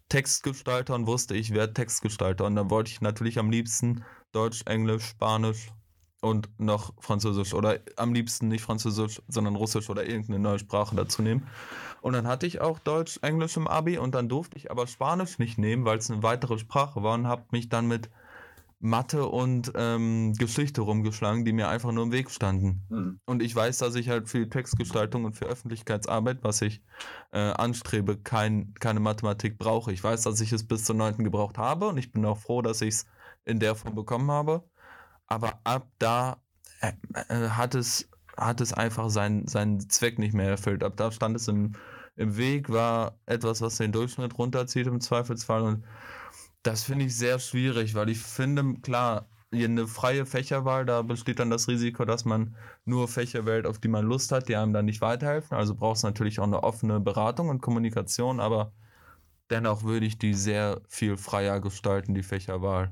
[0.09, 2.43] Textgestalter und wusste, ich werde Textgestalter.
[2.43, 4.03] Und dann wollte ich natürlich am liebsten
[4.33, 5.71] Deutsch, Englisch, Spanisch
[6.19, 11.21] und noch Französisch oder am liebsten nicht Französisch, sondern Russisch oder irgendeine neue Sprache dazu
[11.21, 11.47] nehmen.
[12.01, 15.39] Und dann hatte ich auch Deutsch, Englisch im Abi und dann durfte ich aber Spanisch
[15.39, 18.09] nicht nehmen, weil es eine weitere Sprache war und habe mich dann mit
[18.79, 22.85] Mathe und ähm, Geschichte rumgeschlagen, die mir einfach nur im Weg standen.
[22.89, 23.19] Mhm.
[23.25, 26.83] Und ich weiß, dass ich halt für die Textgestaltung und für Öffentlichkeitsarbeit, was ich
[27.31, 29.91] äh, anstrebe, kein, keine Mathematik brauche.
[29.91, 31.23] Ich weiß, dass ich es bis zur 9.
[31.23, 33.05] gebraucht habe und ich bin auch froh, dass ich es
[33.45, 34.63] in der Form bekommen habe.
[35.25, 36.37] Aber ab da
[36.81, 36.91] äh,
[37.29, 40.83] äh, hat, es, hat es einfach seinen, seinen Zweck nicht mehr erfüllt.
[40.83, 41.73] Ab da stand es im,
[42.15, 45.63] im Weg, war etwas, was den Durchschnitt runterzieht im Zweifelsfall.
[45.63, 45.83] Und
[46.67, 51.49] das finde ich sehr schwierig, weil ich finde, klar, eine freie Fächerwahl, da besteht dann
[51.49, 54.83] das Risiko, dass man nur Fächer wählt, auf die man Lust hat, die einem dann
[54.83, 55.55] nicht weiterhelfen.
[55.55, 58.73] Also braucht es natürlich auch eine offene Beratung und Kommunikation, aber
[59.49, 62.91] dennoch würde ich die sehr viel freier gestalten, die Fächerwahl.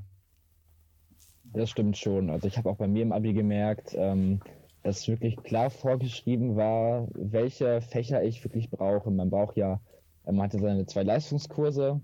[1.44, 2.30] Das stimmt schon.
[2.30, 4.40] Also ich habe auch bei mir im Abi gemerkt, ähm,
[4.84, 9.10] dass wirklich klar vorgeschrieben war, welche Fächer ich wirklich brauche.
[9.10, 9.80] Man braucht ja,
[10.24, 12.00] man hatte seine zwei Leistungskurse,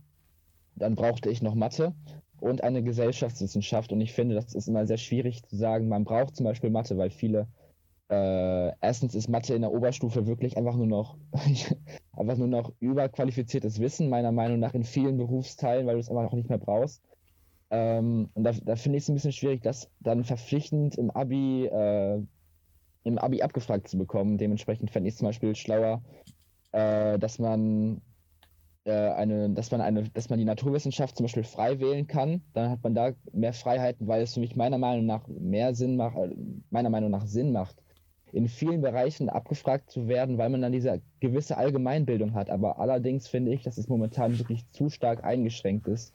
[0.76, 1.94] dann brauchte ich noch Mathe
[2.40, 3.92] und eine Gesellschaftswissenschaft.
[3.92, 6.98] Und ich finde, das ist immer sehr schwierig zu sagen, man braucht zum Beispiel Mathe,
[6.98, 7.46] weil viele,
[8.11, 11.16] äh, erstens ist Mathe in der Oberstufe wirklich einfach nur noch,
[12.16, 16.24] einfach nur noch überqualifiziertes Wissen, meiner Meinung nach in vielen Berufsteilen, weil du es einfach
[16.24, 17.02] auch nicht mehr brauchst.
[17.70, 21.66] Ähm, und da, da finde ich es ein bisschen schwierig, das dann verpflichtend im Abi,
[21.66, 22.20] äh,
[23.04, 24.37] im Abi abgefragt zu bekommen.
[24.37, 26.02] Dementsprechend fände ich es zum Beispiel schlauer,
[26.72, 28.02] äh, dass man
[28.90, 32.42] eine, dass man eine, dass man die Naturwissenschaft zum Beispiel frei wählen kann.
[32.52, 35.96] Dann hat man da mehr Freiheiten, weil es für mich meiner Meinung nach mehr Sinn
[35.96, 36.34] macht, äh,
[36.70, 37.76] meiner Meinung nach Sinn macht,
[38.32, 42.50] in vielen Bereichen abgefragt zu werden, weil man dann diese gewisse Allgemeinbildung hat.
[42.50, 46.12] Aber allerdings finde ich, dass es momentan wirklich zu stark eingeschränkt ist.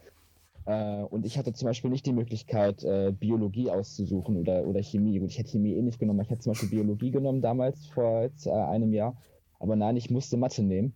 [0.65, 5.19] Äh, und ich hatte zum Beispiel nicht die Möglichkeit, äh, Biologie auszusuchen oder, oder Chemie.
[5.19, 6.19] Gut, ich hätte Chemie eh nicht genommen.
[6.21, 9.15] Ich hätte zum Beispiel Biologie genommen damals, vor äh, einem Jahr.
[9.59, 10.93] Aber nein, ich musste Mathe nehmen.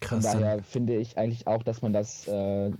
[0.00, 0.32] Äh, von Krass.
[0.32, 2.70] daher finde ich eigentlich auch, dass man das äh,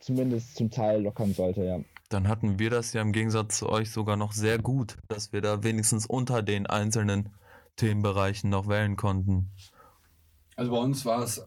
[0.00, 1.80] zumindest zum Teil lockern sollte, ja.
[2.08, 5.40] dann hatten wir das ja im Gegensatz zu euch sogar noch sehr gut, dass wir
[5.40, 7.30] da wenigstens unter den einzelnen
[7.76, 9.50] Themenbereichen noch wählen konnten.
[10.56, 11.46] Also bei uns war es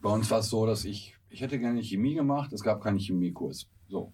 [0.00, 2.98] bei uns war es so, dass ich ich hätte gerne Chemie gemacht, es gab keinen
[2.98, 3.68] Chemiekurs.
[3.88, 4.12] So.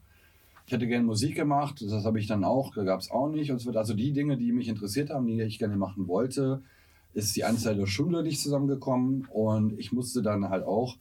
[0.66, 3.50] Ich hätte gerne Musik gemacht, das habe ich dann auch, da gab es auch nicht.
[3.50, 6.62] Und es wird also die Dinge, die mich interessiert haben, die ich gerne machen wollte,
[7.14, 10.96] ist die Anzahl der Schüler nicht zusammengekommen und ich musste dann halt auch,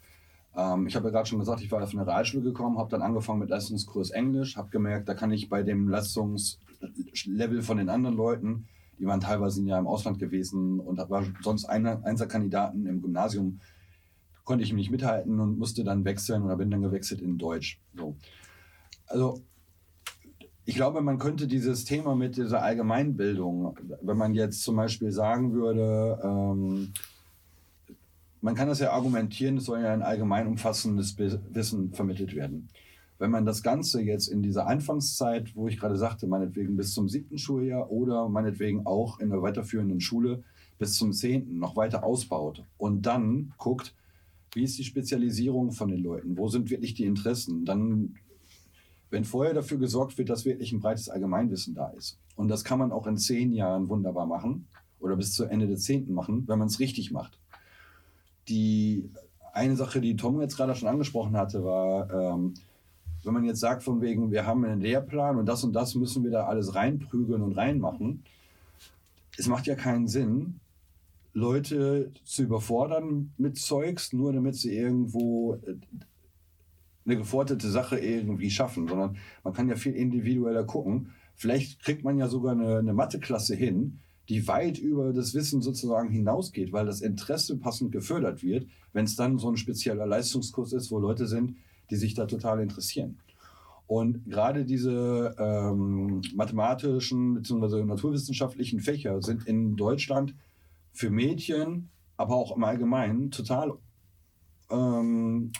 [0.56, 3.02] ähm, ich habe ja gerade schon gesagt, ich war auf eine Realschule gekommen, habe dann
[3.02, 8.16] angefangen mit Leistungskurs Englisch, habe gemerkt, da kann ich bei dem Leistungslevel von den anderen
[8.16, 8.68] Leuten,
[9.00, 13.60] die waren teilweise Jahr im Ausland gewesen und war sonst einer, Einserkandidaten im Gymnasium,
[14.44, 17.80] konnte ich nicht mithalten und musste dann wechseln oder bin dann gewechselt in Deutsch.
[17.96, 18.16] So.
[19.06, 19.42] Also
[20.68, 25.54] ich glaube, man könnte dieses Thema mit dieser Allgemeinbildung, wenn man jetzt zum Beispiel sagen
[25.54, 26.92] würde, ähm,
[28.42, 32.68] man kann das ja argumentieren, es soll ja ein allgemein umfassendes Wissen vermittelt werden.
[33.18, 37.08] Wenn man das Ganze jetzt in dieser Anfangszeit, wo ich gerade sagte, meinetwegen bis zum
[37.08, 40.44] siebten Schuljahr oder meinetwegen auch in der weiterführenden Schule
[40.80, 43.96] bis zum zehnten noch weiter ausbaut und dann guckt,
[44.54, 48.16] wie ist die Spezialisierung von den Leuten, wo sind wirklich die Interessen, dann
[49.10, 52.20] wenn vorher dafür gesorgt wird, dass wirklich ein breites Allgemeinwissen da ist.
[52.36, 54.68] Und das kann man auch in zehn Jahren wunderbar machen
[55.00, 57.40] oder bis zu Ende des Zehnten machen, wenn man es richtig macht.
[58.50, 59.10] Die
[59.54, 62.54] eine Sache, die Tom jetzt gerade schon angesprochen hatte, war, ähm,
[63.24, 66.24] wenn man jetzt sagt, von wegen, wir haben einen Lehrplan und das und das müssen
[66.24, 68.24] wir da alles reinprügeln und reinmachen,
[69.38, 70.60] es macht ja keinen Sinn,
[71.34, 75.76] Leute zu überfordern mit Zeugs, nur damit sie irgendwo äh,
[77.08, 81.12] eine geforderte Sache irgendwie schaffen, sondern man kann ja viel individueller gucken.
[81.36, 86.10] Vielleicht kriegt man ja sogar eine, eine Matheklasse hin, die weit über das Wissen sozusagen
[86.10, 90.92] hinausgeht, weil das Interesse passend gefördert wird, wenn es dann so ein spezieller Leistungskurs ist,
[90.92, 91.56] wo Leute sind,
[91.90, 93.20] die sich da total interessieren.
[93.88, 97.86] Und gerade diese ähm, mathematischen bzw.
[97.86, 100.36] naturwissenschaftlichen Fächer sind in Deutschland
[100.92, 103.78] für Mädchen, aber auch im Allgemeinen total
[104.70, 105.54] ähm,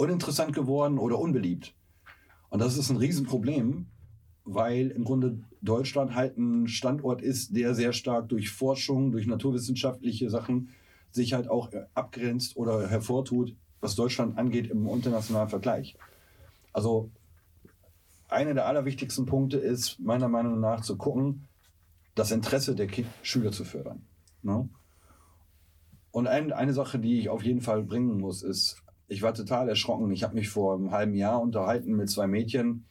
[0.00, 1.74] uninteressant geworden oder unbeliebt.
[2.48, 3.86] Und das ist ein Riesenproblem,
[4.44, 10.30] weil im Grunde Deutschland halt ein Standort ist, der sehr stark durch Forschung, durch naturwissenschaftliche
[10.30, 10.70] Sachen
[11.10, 15.96] sich halt auch abgrenzt oder hervortut, was Deutschland angeht im internationalen Vergleich.
[16.72, 17.10] Also
[18.28, 21.46] einer der allerwichtigsten Punkte ist meiner Meinung nach zu gucken,
[22.14, 22.88] das Interesse der
[23.22, 24.06] Schüler zu fördern.
[24.42, 24.68] Ne?
[26.10, 29.68] Und ein, eine Sache, die ich auf jeden Fall bringen muss, ist, ich war total
[29.68, 30.10] erschrocken.
[30.12, 32.84] Ich habe mich vor einem halben Jahr unterhalten mit zwei Mädchen,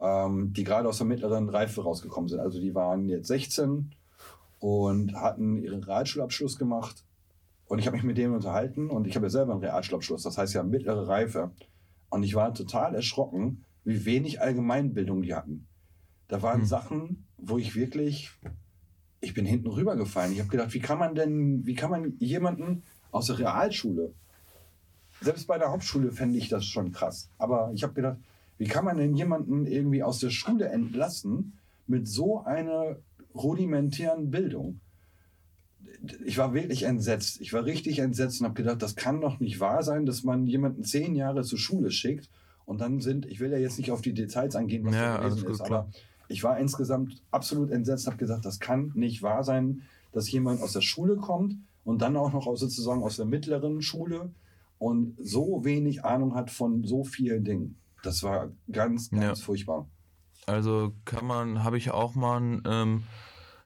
[0.00, 2.40] ähm, die gerade aus der mittleren Reife rausgekommen sind.
[2.40, 3.94] Also die waren jetzt 16
[4.58, 7.04] und hatten ihren Realschulabschluss gemacht.
[7.66, 10.38] Und ich habe mich mit denen unterhalten und ich habe ja selber einen Realschulabschluss, das
[10.38, 11.50] heißt ja mittlere Reife.
[12.08, 15.66] Und ich war total erschrocken, wie wenig Allgemeinbildung die hatten.
[16.26, 16.66] Da waren hm.
[16.66, 18.30] Sachen, wo ich wirklich,
[19.20, 20.32] ich bin hinten rübergefallen.
[20.32, 24.14] Ich habe gedacht, wie kann man denn, wie kann man jemanden aus der Realschule,
[25.20, 27.28] selbst bei der Hauptschule fände ich das schon krass.
[27.38, 28.18] Aber ich habe gedacht,
[28.58, 32.96] wie kann man denn jemanden irgendwie aus der Schule entlassen mit so einer
[33.34, 34.80] rudimentären Bildung?
[36.24, 37.40] ich war wirklich entsetzt.
[37.40, 40.46] Ich war richtig entsetzt und habe gedacht, das kann doch nicht wahr sein, dass man
[40.46, 42.30] jemanden zehn Jahre zur Schule schickt
[42.64, 45.28] und dann sind, ich will ja jetzt nicht auf die Details eingehen, was ja, da
[45.28, 45.88] gewesen ist, aber
[46.28, 50.72] ich war insgesamt absolut entsetzt, habe gesagt, das kann nicht wahr sein, dass jemand aus
[50.72, 54.30] der Schule kommt und dann auch noch aus, sozusagen aus der mittleren Schule
[54.80, 57.78] und so wenig Ahnung hat von so vielen Dingen.
[58.02, 59.44] Das war ganz, ganz ja.
[59.44, 59.90] furchtbar.
[60.46, 63.02] Also kann man, habe ich auch mal ähm,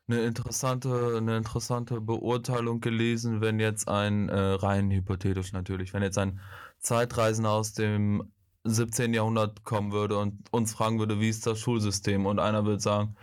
[0.09, 6.19] eine interessante, eine interessante Beurteilung gelesen, wenn jetzt ein, äh, rein hypothetisch natürlich, wenn jetzt
[6.19, 6.41] ein
[6.81, 8.33] Zeitreisender aus dem
[8.65, 9.15] 17.
[9.15, 12.27] Jahrhundert kommen würde und uns fragen würde, wie ist das Schulsystem?
[12.27, 13.15] Und einer würde sagen,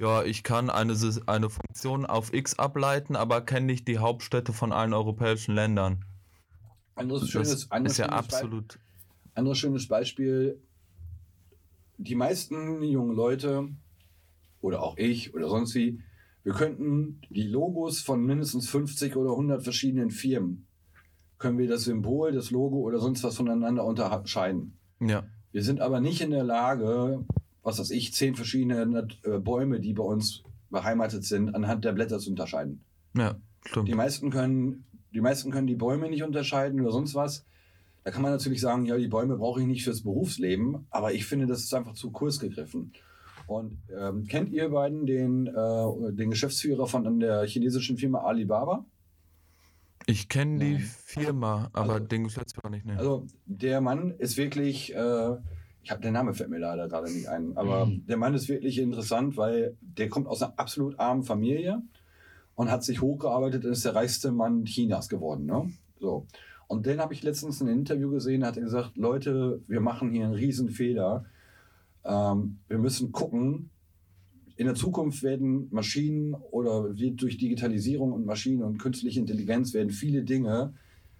[0.00, 4.72] ja, ich kann eine, eine Funktion auf X ableiten, aber kenne nicht die Hauptstädte von
[4.72, 6.05] allen europäischen Ländern.
[6.96, 8.68] Anderes schönes, anderes ist ja absolut.
[8.74, 8.78] Be
[9.34, 10.60] anderes schönes Beispiel.
[11.98, 13.68] Die meisten jungen Leute
[14.60, 16.00] oder auch ich oder sonst wie
[16.46, 20.68] wir könnten die Logos von mindestens 50 oder 100 verschiedenen Firmen,
[21.38, 24.78] können wir das Symbol, das Logo oder sonst was voneinander unterscheiden.
[25.00, 25.24] Ja.
[25.50, 27.24] Wir sind aber nicht in der Lage,
[27.64, 32.20] was weiß ich, zehn verschiedene äh, Bäume, die bei uns beheimatet sind, anhand der Blätter
[32.20, 32.84] zu unterscheiden.
[33.16, 33.88] Ja, stimmt.
[33.88, 37.44] Die meisten können, die meisten können die Bäume nicht unterscheiden oder sonst was.
[38.04, 41.26] Da kann man natürlich sagen, ja, die Bäume brauche ich nicht fürs Berufsleben, aber ich
[41.26, 42.92] finde, das ist einfach zu kurz gegriffen.
[43.46, 48.84] Und ähm, kennt ihr beiden den, äh, den Geschäftsführer von der chinesischen Firma Alibaba?
[50.06, 52.86] Ich kenne die Firma, aber also, den Geschäftsführer nicht.
[52.86, 52.96] Ne.
[52.96, 55.36] Also der Mann ist wirklich, äh,
[55.82, 58.06] ich habe der Name fällt mir leider gerade nicht ein, aber mhm.
[58.06, 61.82] der Mann ist wirklich interessant, weil der kommt aus einer absolut armen Familie
[62.56, 65.46] und hat sich hochgearbeitet und ist der reichste Mann Chinas geworden.
[65.46, 65.70] Ne?
[66.00, 66.26] So.
[66.66, 70.10] Und den habe ich letztens in einem Interview gesehen, hat er gesagt, Leute, wir machen
[70.10, 71.24] hier einen riesen Fehler
[72.06, 73.70] ähm, wir müssen gucken,
[74.56, 79.90] in der Zukunft werden Maschinen oder wird durch Digitalisierung und Maschinen und künstliche Intelligenz werden
[79.90, 80.72] viele Dinge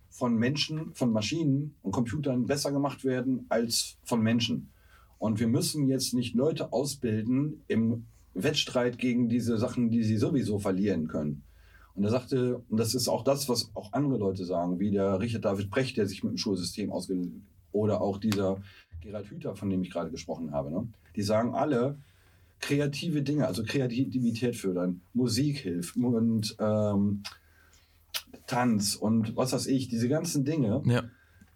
[0.08, 4.70] von Menschen, von Maschinen und Computern besser gemacht werden als von Menschen.
[5.18, 10.58] Und wir müssen jetzt nicht Leute ausbilden im Wettstreit gegen diese Sachen, die sie sowieso
[10.58, 11.42] verlieren können.
[11.94, 15.18] Und er sagte, und das ist auch das, was auch andere Leute sagen, wie der
[15.18, 17.40] Richard David Brecht, der sich mit dem Schulsystem ausgebildet
[17.72, 18.60] oder auch dieser
[19.00, 20.88] Gerald Hüther, von dem ich gerade gesprochen habe, ne?
[21.14, 21.98] die sagen alle,
[22.60, 27.22] kreative Dinge, also Kreativität fördern, Musik hilft und ähm,
[28.46, 31.04] Tanz und was weiß ich, diese ganzen Dinge, ja.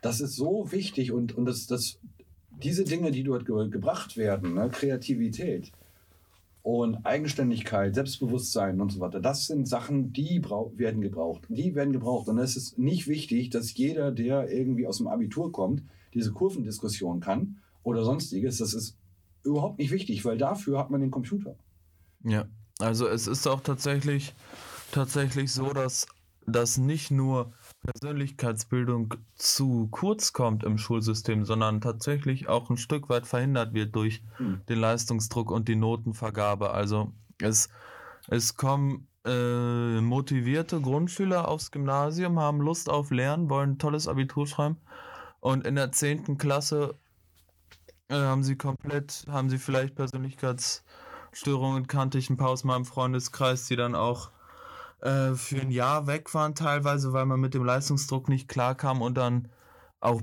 [0.03, 1.99] das ist so wichtig und, und das, das,
[2.63, 4.69] diese Dinge, die dort ge gebracht werden, ne?
[4.71, 5.73] Kreativität
[6.63, 10.43] und Eigenständigkeit, Selbstbewusstsein und so weiter, das sind Sachen, die
[10.75, 11.47] werden gebraucht.
[11.49, 12.29] Die werden gebraucht.
[12.29, 17.21] Und es ist nicht wichtig, dass jeder, der irgendwie aus dem Abitur kommt, diese Kurvendiskussion
[17.21, 18.97] kann oder sonstiges, das ist
[19.43, 21.57] überhaupt nicht wichtig, weil dafür hat man den Computer.
[22.25, 22.47] Ja,
[22.79, 24.35] also es ist auch tatsächlich,
[24.93, 26.07] tatsächlich so, dass,
[26.47, 27.53] dass nicht nur
[27.83, 34.23] Persönlichkeitsbildung zu kurz kommt im Schulsystem, sondern tatsächlich auch ein Stück weit verhindert wird durch
[34.37, 34.61] hm.
[34.69, 36.73] den Leistungsdruck und die Notenvergabe.
[36.73, 37.71] Also es,
[38.29, 44.47] es kommen äh, motivierte Grundschüler aufs Gymnasium, haben Lust auf Lernen, wollen ein tolles Abitur
[44.47, 44.77] schreiben
[45.41, 46.39] und in der 10.
[46.39, 46.95] Klasse
[48.09, 53.67] äh, haben sie komplett, haben sie vielleicht Persönlichkeitsstörungen, kannte ich ein paar aus meinem Freundeskreis,
[53.67, 54.31] die dann auch
[55.03, 59.17] äh, für ein Jahr weg waren teilweise, weil man mit dem Leistungsdruck nicht klarkam und
[59.17, 59.49] dann
[60.01, 60.23] auch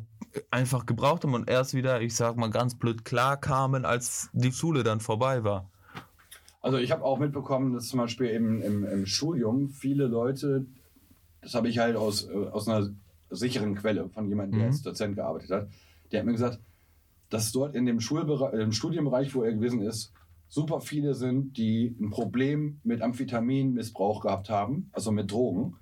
[0.51, 4.51] einfach gebraucht haben und erst wieder, ich sag mal ganz blöd, klar kamen, als die
[4.51, 5.69] Schule dann vorbei war.
[6.61, 10.65] Also ich habe auch mitbekommen, dass zum Beispiel im, im, im Studium viele Leute,
[11.41, 12.89] das habe ich halt aus, äh, aus einer
[13.30, 14.71] sicheren Quelle von jemandem, der Mhm.
[14.73, 15.69] als Dozent gearbeitet hat,
[16.11, 16.59] der hat mir gesagt,
[17.30, 20.13] dass dort in dem Schulbereich, im Studienbereich, wo er gewesen ist,
[20.49, 25.75] super viele sind, die ein Problem mit Amphetaminmissbrauch gehabt haben, also mit Drogen,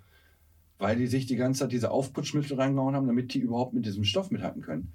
[0.78, 4.04] weil die sich die ganze Zeit diese Aufputschmittel reingehauen haben, damit die überhaupt mit diesem
[4.04, 4.92] Stoff mithalten können.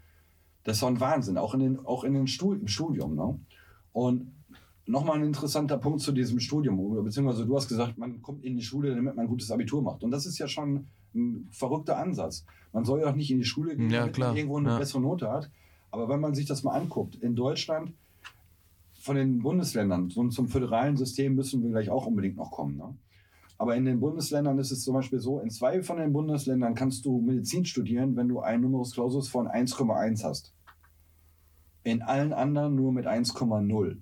[0.63, 3.15] Das ist doch ein Wahnsinn, auch in den, auch in den Stu im Studium.
[3.15, 3.39] Ne?
[3.93, 4.31] Und
[4.85, 8.63] nochmal ein interessanter Punkt zu diesem Studium, beziehungsweise du hast gesagt, man kommt in die
[8.63, 10.03] Schule, damit man ein gutes Abitur macht.
[10.03, 12.45] Und das ist ja schon ein verrückter Ansatz.
[12.73, 14.29] Man soll ja auch nicht in die Schule gehen, Ja, damit klar.
[14.29, 14.77] man irgendwo eine Ja.
[14.77, 15.49] bessere Note hat.
[15.89, 17.93] Aber wenn man sich das mal anguckt, in Deutschland,
[19.01, 22.77] von den Bundesländern, so zum föderalen System müssen wir gleich auch unbedingt noch kommen.
[22.77, 22.95] Ne?
[23.57, 27.05] Aber in den Bundesländern ist es zum Beispiel so, in zwei von den Bundesländern kannst
[27.05, 30.53] du Medizin studieren, wenn du einen Numerus Clausus von 1,1 hast.
[31.83, 33.97] In allen anderen nur mit 1,0.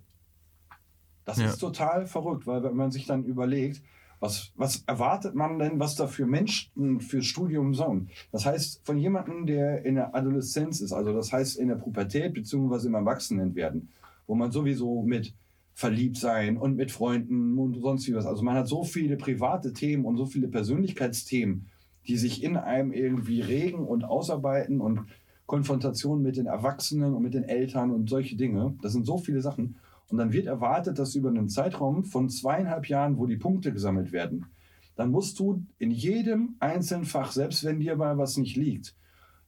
[1.25, 1.47] Das Ja.
[1.47, 3.81] ist total verrückt, weil wenn man sich dann überlegt,
[4.19, 8.09] was, was erwartet man denn, was da für Menschen fürs Studium sind?
[8.33, 12.33] Das heißt, von jemandem, der in der Adoleszenz ist, also das heißt in der Pubertät
[12.33, 13.89] beziehungsweise im Erwachsenenwerden,
[14.29, 15.33] wo man sowieso mit
[15.73, 18.27] verliebt sein und mit Freunden und sonst wie was.
[18.27, 21.65] Also man hat so viele private Themen und so viele Persönlichkeitsthemen,
[22.07, 25.07] die sich in einem irgendwie regen und ausarbeiten und
[25.47, 28.75] Konfrontation mit den Erwachsenen und mit den Eltern und solche Dinge.
[28.83, 29.77] Das sind so viele Sachen.
[30.09, 34.11] Und dann wird erwartet, dass über einen Zeitraum von zweieinhalb Jahren, wo die Punkte gesammelt
[34.11, 34.45] werden,
[34.95, 38.95] dann musst du in jedem einzelnen Fach, selbst wenn dir mal was nicht liegt,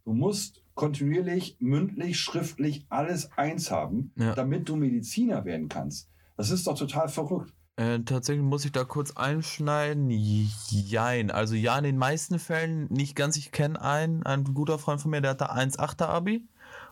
[0.05, 4.33] du musst kontinuierlich, mündlich, schriftlich alles eins haben, Ja.
[4.33, 6.09] damit du Mediziner werden kannst.
[6.37, 7.53] Das ist doch total verrückt.
[7.75, 10.09] Äh, tatsächlich muss ich da kurz einschneiden.
[10.09, 11.29] Jein.
[11.29, 13.37] Also ja, in den meisten Fällen nicht ganz.
[13.37, 16.47] Ich kenne einen, ein guter Freund von mir, der hatte 1,8er Abi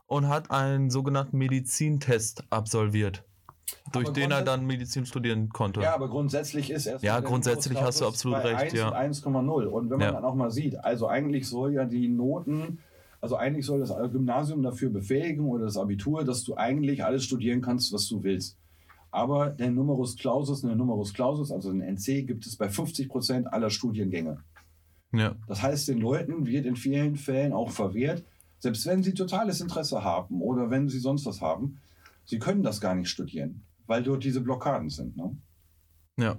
[0.05, 3.23] und hat einen sogenannten Medizintest absolviert,
[3.91, 5.81] durch Aber den er dann Medizin studieren konnte.
[5.81, 8.87] Ja, aber grundsätzlich ist erst Ja, grundsätzlich hast du absolut bei recht, 1 ja.
[8.89, 9.65] und 1,0.
[9.65, 10.11] Und wenn man Ja.
[10.13, 12.79] dann auch mal sieht, also eigentlich soll ja die Noten,
[13.21, 17.61] also eigentlich soll das Gymnasium dafür befähigen oder das Abitur, dass du eigentlich alles studieren
[17.61, 18.57] kannst, was du willst.
[19.11, 23.51] Aber der Numerus Clausus, der Numerus Clausus, also den NC, gibt es bei 50 Prozent
[23.51, 24.37] aller Studiengänge.
[25.11, 25.35] Ja.
[25.47, 28.23] Das heißt, den Leuten wird in vielen Fällen auch verwehrt,
[28.59, 31.79] selbst wenn sie totales Interesse haben oder wenn sie sonst was haben,
[32.25, 35.17] sie können das gar nicht studieren, weil dort diese Blockaden sind.
[35.17, 35.35] Ne?
[36.17, 36.37] Ja.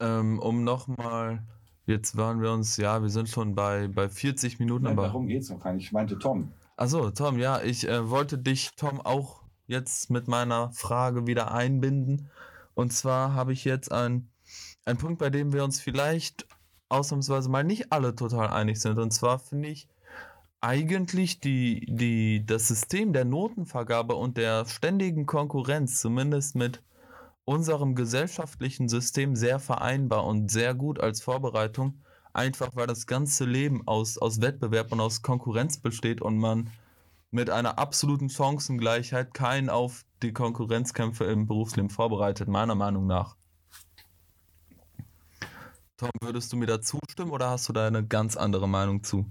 [0.00, 1.42] Ähm, um nochmal,
[1.86, 5.08] jetzt waren wir uns, ja, wir sind schon bei, bei 40 Minuten, Nein, aber.
[5.08, 5.86] darum geht es noch gar nicht.
[5.86, 6.52] Ich meinte Tom.
[6.76, 12.30] Achso, Tom, ja, ich äh, wollte dich, Tom, auch jetzt mit meiner Frage wieder einbinden.
[12.74, 14.28] Und zwar habe ich jetzt einen
[14.98, 16.46] Punkt, bei dem wir uns vielleicht
[16.88, 18.98] ausnahmsweise mal nicht alle total einig sind.
[18.98, 19.88] Und zwar finde ich
[20.60, 26.82] eigentlich die, die, das System der Notenvergabe und der ständigen Konkurrenz, zumindest mit
[27.44, 32.02] unserem gesellschaftlichen System, sehr vereinbar und sehr gut als Vorbereitung.
[32.32, 36.70] Einfach weil das ganze Leben aus, aus Wettbewerb und aus Konkurrenz besteht und man
[37.30, 43.36] mit einer absoluten Chancengleichheit keinen auf die Konkurrenzkämpfe im Berufsleben vorbereitet, meiner Meinung nach.
[45.96, 49.26] Tom, würdest du mir da zustimmen oder hast du da eine ganz andere Meinung zu?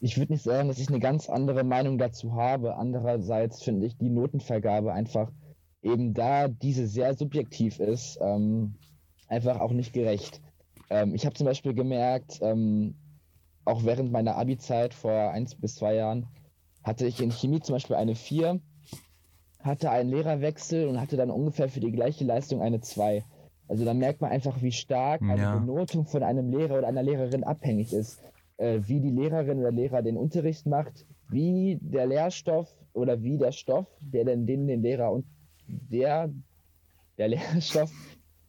[0.00, 2.76] Ich würde nicht sagen, dass ich eine ganz andere Meinung dazu habe.
[2.76, 5.30] Andererseits finde ich die Notenvergabe einfach
[5.82, 8.74] eben da diese sehr subjektiv ist, ähm,
[9.28, 10.40] einfach auch nicht gerecht.
[10.90, 12.94] Ähm, ich habe zum Beispiel gemerkt, ähm,
[13.64, 16.26] auch während meiner Abi-Zeit vor eins bis zwei Jahren,
[16.82, 18.60] hatte ich in Chemie zum Beispiel eine 4,
[19.60, 23.24] hatte einen Lehrerwechsel und hatte dann ungefähr für die gleiche Leistung eine 2.
[23.68, 25.58] Also da merkt man einfach, wie stark eine Ja.
[25.58, 28.20] Benotung von einem Lehrer oder einer Lehrerin abhängig ist.
[28.56, 33.52] Äh, wie die Lehrerin oder Lehrer den Unterricht macht, wie der Lehrstoff oder wie der
[33.52, 35.24] Stoff, der denn den, den Lehrer und
[35.90, 36.30] der,
[37.18, 37.92] der Lehrstoff,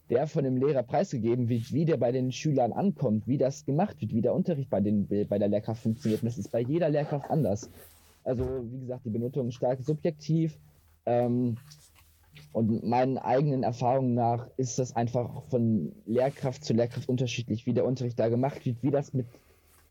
[0.10, 4.02] der von dem Lehrer preisgegeben wird, wie der bei den Schülern ankommt, wie das gemacht
[4.02, 6.22] wird, wie der Unterricht bei, den, bei der Lehrkraft funktioniert.
[6.22, 7.70] Und das ist bei jeder Lehrkraft anders.
[8.24, 10.58] Also, wie gesagt, die Benotung ist stark subjektiv.
[11.06, 11.58] Ähm,
[12.54, 17.86] und meinen eigenen Erfahrungen nach ist das einfach von Lehrkraft zu Lehrkraft unterschiedlich, wie der
[17.86, 19.28] Unterricht da gemacht wird, wie das mit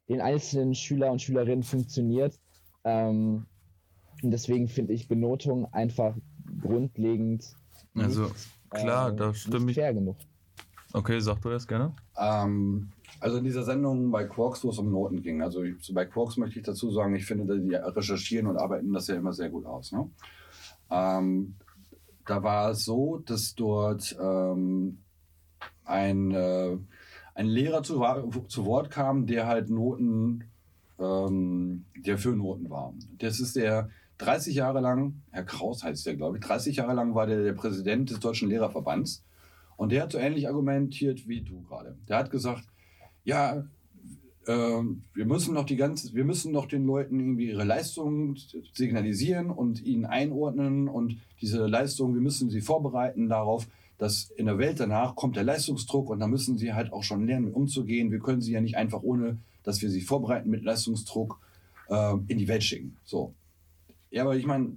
[0.08, 2.38] den einzelnen Schüler und Schülerinnen funktioniert.
[2.84, 3.46] Ähm,
[4.22, 6.14] und deswegen finde ich Benotung einfach
[6.60, 7.44] grundlegend
[7.94, 8.34] Also, nicht,
[8.70, 9.76] klar, äh, da stimme ich.
[9.76, 10.16] fair genug.
[10.92, 11.94] Okay, sag du das gerne.
[12.18, 12.90] Ähm,
[13.20, 16.58] also in dieser Sendung bei Quarks, wo es um Noten ging, also bei Quarks möchte
[16.58, 19.92] ich dazu sagen, ich finde, die recherchieren und arbeiten das ja immer sehr gut aus.
[19.92, 20.10] Ne?
[20.90, 21.54] Ähm,
[22.26, 24.98] da war es so, dass dort ähm,
[25.84, 26.76] ein, äh,
[27.34, 28.02] ein Lehrer zu,
[28.48, 30.50] zu Wort kam, der halt Noten
[31.00, 32.92] ähm, der für Noten war.
[33.18, 33.88] Das ist der
[34.20, 37.54] 30 Jahre lang, Herr Kraus heißt der, glaube ich, 30 Jahre lang war der der
[37.54, 39.24] Präsident des Deutschen Lehrerverbands.
[39.76, 41.96] Und der hat so ähnlich argumentiert wie du gerade.
[42.06, 42.64] Der hat gesagt,
[43.24, 43.64] ja,
[44.46, 44.82] äh,
[45.14, 48.38] wir müssen doch die ganze, wir müssen doch den Leuten irgendwie ihre Leistungen
[48.74, 53.66] signalisieren und ihnen einordnen und diese Leistungen, wir müssen sie vorbereiten darauf,
[53.96, 57.26] dass in der Welt danach kommt der Leistungsdruck und da müssen sie halt auch schon
[57.26, 58.10] lernen, umzugehen.
[58.10, 61.38] Wir können sie ja nicht einfach ohne, dass wir sie vorbereiten mit Leistungsdruck
[61.88, 62.96] äh, in die Welt schicken.
[63.04, 63.34] So.
[64.10, 64.76] Ja, aber ich meine,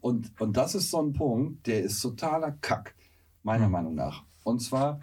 [0.00, 2.94] und, und das ist so ein Punkt, der ist totaler Kack,
[3.42, 4.24] meiner Meinung nach.
[4.44, 5.00] Und zwar,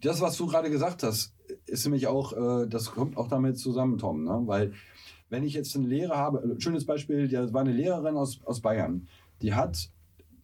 [0.00, 1.34] das, was du gerade gesagt hast,
[1.66, 4.42] ist nämlich auch, äh, das kommt auch damit zusammen, Tom, ne?
[4.46, 4.72] weil
[5.28, 9.08] wenn ich jetzt einen Lehrer habe, schönes Beispiel, das war eine Lehrerin aus, aus Bayern,
[9.40, 9.90] die hat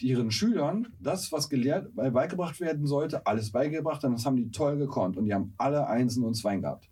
[0.01, 4.79] ihren Schülern das, was gelehrt, beigebracht werden sollte, alles beigebracht und das haben die toll
[4.79, 6.89] gekonnt und die haben alle Einsen und Zweien gehabt.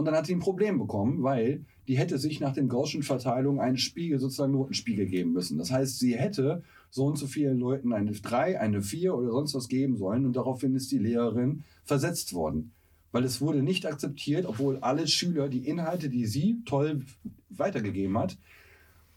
[0.00, 3.60] Und dann hat sie ein Problem bekommen, weil die hätte sich nach den Gaußschen Verteilungen
[3.60, 5.58] einen Spiegel, sozusagen Notenspiegel geben müssen.
[5.58, 9.54] Das heißt, sie hätte so und so vielen Leuten eine 3, eine 4 oder sonst
[9.54, 12.72] was geben sollen und daraufhin ist die Lehrerin versetzt worden.
[13.12, 17.04] Weil es wurde nicht akzeptiert, obwohl alle Schüler die Inhalte, die sie toll
[17.50, 18.38] weitergegeben hat,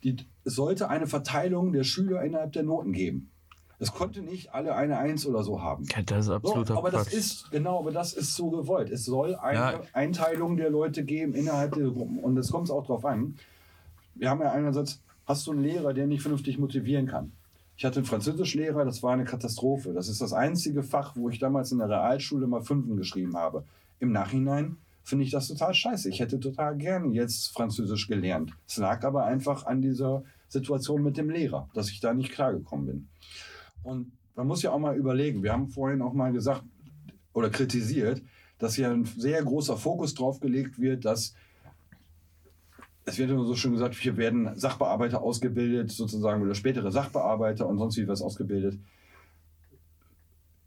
[0.04, 3.32] die, sollte eine Verteilung der Schüler innerhalb der Noten geben.
[3.84, 5.86] Es konnte nicht alle eine Eins oder so haben.
[6.06, 7.08] Das ist absoluter so, aber Quatsch.
[7.08, 8.90] das ist, genau, aber das ist so gewollt.
[8.90, 9.82] Es soll eine Ja.
[9.92, 12.20] Einteilung der Leute geben innerhalb der Gruppen.
[12.20, 13.36] Und es kommt auch drauf an.
[14.16, 17.32] Wir haben ja einerseits, hast du einen Lehrer, der nicht vernünftig motivieren kann.
[17.76, 19.94] Ich hatte einen Französischlehrer, das war eine Katastrophe.
[19.94, 23.64] Das ist das einzige Fach, wo ich damals in der Realschule mal Fünfen geschrieben habe.
[24.00, 26.08] Im Nachhinein finde ich das total scheiße.
[26.08, 28.54] Ich hätte total gerne jetzt Französisch gelernt.
[28.68, 32.86] Es lag aber einfach an dieser Situation mit dem Lehrer, dass ich da nicht klargekommen
[32.86, 33.08] bin.
[33.84, 36.64] Und man muss ja auch mal überlegen, wir haben vorhin auch mal gesagt
[37.34, 38.22] oder kritisiert,
[38.58, 41.36] dass hier ein sehr großer Fokus drauf gelegt wird, dass
[43.06, 47.78] es wird immer so schön gesagt, hier werden Sachbearbeiter ausgebildet, sozusagen, oder spätere Sachbearbeiter und
[47.78, 48.80] sonst wie was ausgebildet.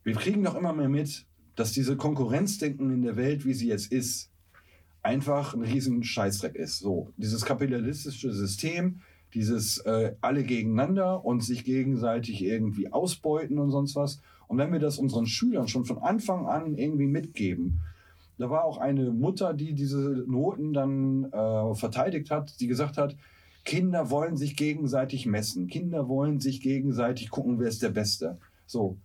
[0.04, 3.90] Wir kriegen doch immer mehr mit, dass diese Konkurrenzdenken in der Welt, wie sie jetzt
[3.90, 4.30] ist,
[5.02, 6.80] einfach ein riesen Scheißdreck ist.
[6.80, 9.00] So, dieses kapitalistische System,
[9.36, 14.22] dieses äh, alle gegeneinander und sich gegenseitig irgendwie ausbeuten und sonst was.
[14.48, 17.82] Und wenn wir das unseren Schülern schon von Anfang an irgendwie mitgeben,
[18.38, 23.14] da war auch eine Mutter, die diese Noten dann äh, verteidigt hat, die gesagt hat,
[23.64, 25.66] Kinder wollen sich gegenseitig messen.
[25.66, 28.38] Kinder wollen sich gegenseitig gucken, wer ist der Beste.
[28.64, 28.96] So.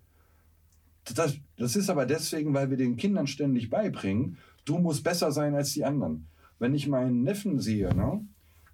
[1.13, 5.55] Das, das ist aber deswegen, weil wir den Kindern ständig beibringen, du musst besser sein
[5.55, 6.27] als die anderen.
[6.57, 8.25] Wenn ich meinen Neffen sehe, ne,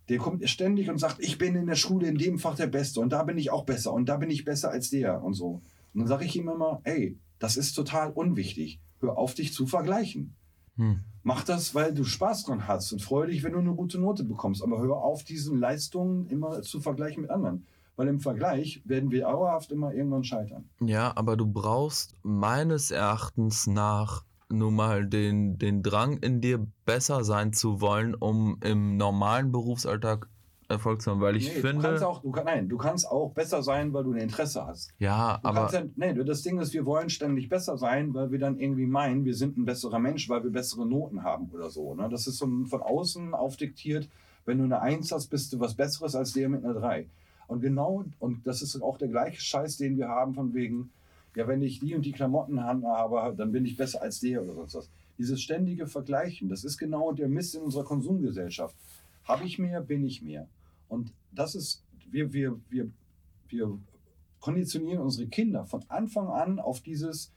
[0.10, 3.00] der kommt ständig und sagt, ich bin in der Schule in dem Fach der Beste
[3.02, 5.62] und da bin ich auch besser und da bin ich besser als der und so.
[5.94, 8.80] Und dann sage ich ihm immer, ey, das ist total unwichtig.
[9.00, 10.36] Hör auf, dich zu vergleichen.
[10.76, 11.00] Hm.
[11.24, 14.24] Mach das, weil du Spaß dran hast und freu dich, wenn du eine gute Note
[14.24, 14.64] bekommst.
[14.64, 17.66] Aber hör auf, diesen Leistungen immer zu vergleichen mit anderen.
[17.96, 20.70] Weil im Vergleich werden wir dauerhaft immer irgendwann scheitern.
[20.80, 27.24] Ja, aber du brauchst meines Erachtens nach nun mal den, den Drang in dir besser
[27.24, 30.30] sein zu wollen, um im normalen Berufsalltag
[30.70, 31.22] Erfolg zu haben.
[31.22, 34.04] Weil ich Nee, du kannst finde, auch, du nein, du kannst auch besser sein, weil
[34.04, 34.94] du ein Interesse hast.
[35.00, 38.40] ja, Du aber ja, nee, das Ding ist, wir wollen ständig besser sein, weil wir
[38.40, 41.96] dann irgendwie meinen, wir sind ein besserer Mensch, weil wir bessere Noten haben oder so.
[41.96, 42.10] Ne?
[42.10, 44.10] Das ist so von außen aufdiktiert.
[44.46, 47.08] Wenn du eine Eins hast, bist du was Besseres als der mit einer Drei.
[47.48, 50.90] Und genau, und das ist auch der gleiche Scheiß, den wir haben, von wegen,
[51.38, 54.56] ja, wenn ich die und die Klamotten habe, dann bin ich besser als der oder
[54.56, 54.90] sonst was.
[55.20, 58.76] Dieses ständige Vergleichen, das ist genau der Mist in unserer Konsumgesellschaft.
[59.24, 60.48] Habe ich mehr, bin ich mehr.
[60.90, 62.90] Und das ist, wir, wir, wir,
[63.50, 63.78] wir
[64.40, 67.32] konditionieren unsere Kinder von Anfang an auf dieses,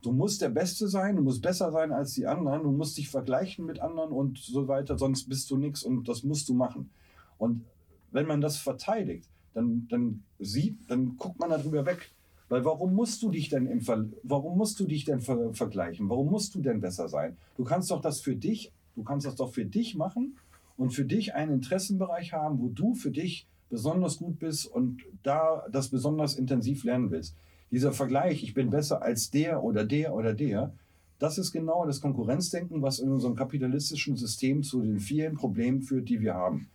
[0.00, 3.08] du musst der Beste sein, du musst besser sein als die anderen, du musst dich
[3.08, 6.88] vergleichen mit anderen und so weiter, sonst bist du nichts und das musst du machen.
[7.36, 7.64] Und
[8.12, 12.12] wenn man das verteidigt, dann, dann sieht, dann guckt man darüber weg.
[12.50, 16.10] Weil warum musst du dich denn im Ver warum musst du dich denn ver vergleichen?
[16.10, 17.36] Warum musst du denn besser sein?
[17.56, 20.36] Du kannst doch das für dich, du kannst das doch für dich machen
[20.76, 25.64] und für dich einen Interessenbereich haben, wo du für dich besonders gut bist und da
[25.70, 27.36] das besonders intensiv lernen willst.
[27.70, 30.74] Dieser Vergleich, ich bin besser als der oder der oder der,
[31.20, 36.08] das ist genau das Konkurrenzdenken, was in unserem kapitalistischen System zu den vielen Problemen führt,
[36.08, 36.68] die wir haben.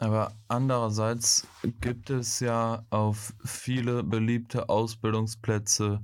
[0.00, 1.46] Aber andererseits
[1.82, 6.00] gibt es ja auf viele beliebte Ausbildungsplätze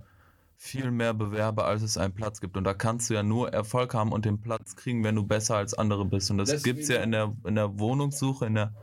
[0.59, 2.59] viel mehr Bewerber, als es einen Platz gibt.
[2.59, 5.57] Und da kannst du ja nur Erfolg haben und den Platz kriegen, wenn du besser
[5.57, 6.31] als andere bist.
[6.31, 8.75] Und das gibt es ja in der, in der Wohnungssuche, in der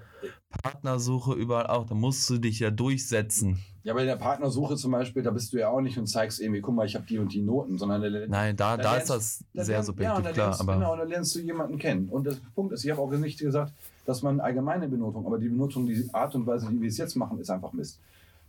[0.61, 1.85] Partnersuche überall auch.
[1.85, 3.59] Da musst du dich ja durchsetzen.
[3.83, 6.61] Ja, bei der Partnersuche zum Beispiel, da bist du ja auch nicht und zeigst irgendwie,
[6.61, 9.09] guck mal, ich habe die und die Noten, sondern da, Nein, da, da, lernst- ist
[9.09, 10.45] das da sehr subjektiv, ja, da klar.
[10.47, 12.07] lernst, Aber Genau, da lernst du jemanden kennen.
[12.09, 13.73] Und der Punkt ist, ich habe auch nicht gesagt,
[14.05, 17.15] dass man allgemeine Benotung, aber die Benotung, die Art und Weise, wie wir es jetzt
[17.15, 17.99] machen, ist einfach Mist.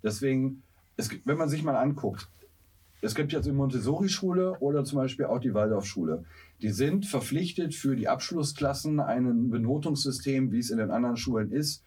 [0.03, 0.63] Deswegen,
[0.97, 2.29] es, wenn man sich mal anguckt,
[3.05, 6.25] es gibt jetzt die Montessori-Schule oder zum Beispiel auch die Waldorf-Schule.
[6.63, 11.85] Die sind verpflichtet für die Abschlussklassen ein Benotungssystem, wie es in den anderen Schulen ist,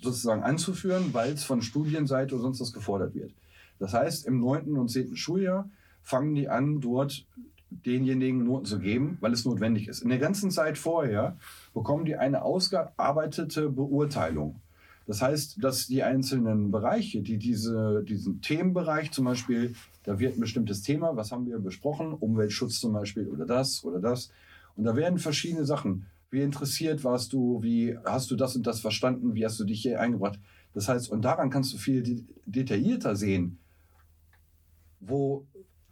[0.00, 3.32] sozusagen anzuführen, weil es von Studienseite oder sonst was gefordert wird.
[3.80, 4.76] Das heißt, im 9.
[4.78, 5.16] und 10.
[5.16, 5.68] Schuljahr
[6.00, 7.26] fangen die an, dort
[7.70, 10.02] denjenigen Noten zu geben, weil es notwendig ist.
[10.02, 11.36] In der ganzen Zeit vorher
[11.74, 14.60] bekommen die eine ausgearbeitete Beurteilung.
[15.06, 19.74] Das heißt, dass die einzelnen Bereiche, die diese, diesen Themenbereich zum Beispiel,
[20.04, 24.00] da wird ein bestimmtes Thema, was haben wir besprochen, Umweltschutz zum Beispiel oder das oder
[24.00, 24.30] das.
[24.76, 26.06] Und da werden verschiedene Sachen.
[26.30, 27.62] Wie interessiert warst du?
[27.62, 29.34] Wie hast du das und das verstanden?
[29.34, 30.38] Wie hast du dich hier eingebracht?
[30.72, 33.58] Das heißt, und daran kannst du viel de- detaillierter sehen,
[35.00, 35.44] wo,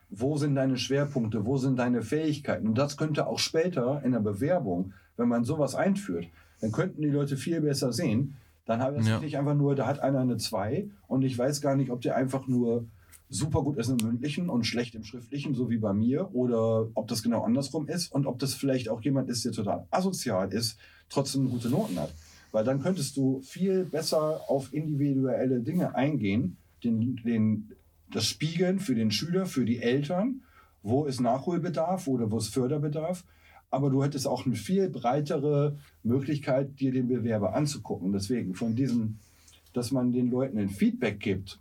[0.08, 2.68] wo sind deine Schwerpunkte, wo sind deine Fähigkeiten.
[2.68, 6.28] Und das könnte auch später in der Bewerbung, wenn man sowas einführt,
[6.61, 8.36] dann könnten die Leute viel besser sehen.
[8.70, 9.18] Dann habe ich Ja.
[9.18, 12.14] nicht einfach nur, da hat einer eine 2 und ich weiß gar nicht, ob der
[12.14, 12.84] einfach nur
[13.28, 17.08] super gut ist im mündlichen und schlecht im schriftlichen, so wie bei mir, oder ob
[17.08, 20.78] das genau andersrum ist und ob das vielleicht auch jemand ist, der total asozial ist,
[21.08, 22.14] trotzdem gute Noten hat.
[22.52, 27.72] Weil dann könntest du viel besser auf individuelle Dinge eingehen, den, den,
[28.12, 30.42] das Spiegeln für den Schüler, für die Eltern,
[30.84, 33.24] wo ist Nachholbedarf oder wo ist Förderbedarf.
[33.70, 38.12] Aber du hättest auch eine viel breitere Möglichkeit, dir den Bewerber anzugucken.
[38.12, 39.18] Deswegen von diesem,
[39.72, 41.60] dass man den Leuten ein Feedback gibt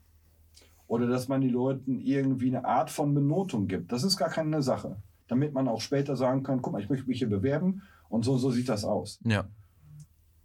[0.88, 4.64] oder dass man den Leuten irgendwie eine Art von Benotung gibt, das ist gar keine
[4.64, 4.98] Sache.
[5.28, 8.38] Damit man auch später sagen kann, guck mal, ich möchte mich hier bewerben und so,
[8.38, 9.20] so sieht das aus.
[9.24, 9.46] ja,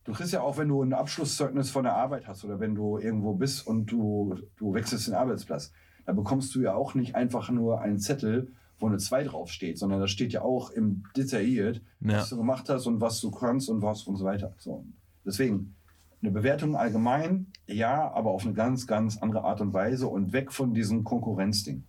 [0.04, 2.98] Du kriegst ja auch, wenn du ein Abschlusszeugnis von der Arbeit hast oder wenn du
[2.98, 5.72] irgendwo bist und du, du wechselst den Arbeitsplatz,
[6.04, 10.00] da bekommst du ja auch nicht einfach nur einen Zettel, wo eine 2 draufsteht, sondern
[10.00, 12.18] da steht ja auch im detailliert, ja.
[12.18, 14.54] was du gemacht hast und was du kannst und was und so weiter.
[14.58, 14.84] So.
[15.24, 15.74] Deswegen,
[16.20, 20.52] eine Bewertung allgemein, ja, aber auf eine ganz, ganz andere Art und Weise und weg
[20.52, 21.84] von diesem Konkurrenzding.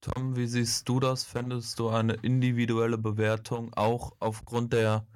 [0.00, 1.22] Tom, wie siehst du das?
[1.22, 5.06] Fändest du eine individuelle Bewertung auch aufgrund der,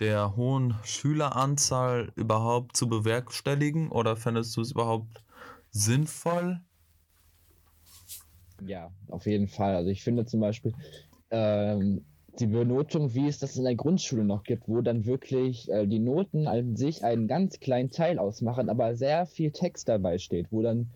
[0.00, 5.24] der hohen Schüleranzahl überhaupt zu bewerkstelligen oder fändest du es überhaupt
[5.70, 6.60] sinnvoll?
[8.62, 9.74] Ja, auf jeden Fall.
[9.74, 10.72] Also ich finde zum Beispiel
[11.30, 12.04] ähm,
[12.38, 15.98] die Benotung, wie es das in der Grundschule noch gibt, wo dann wirklich äh, die
[15.98, 20.62] Noten an sich einen ganz kleinen Teil ausmachen, aber sehr viel Text dabei steht, wo
[20.62, 20.90] dann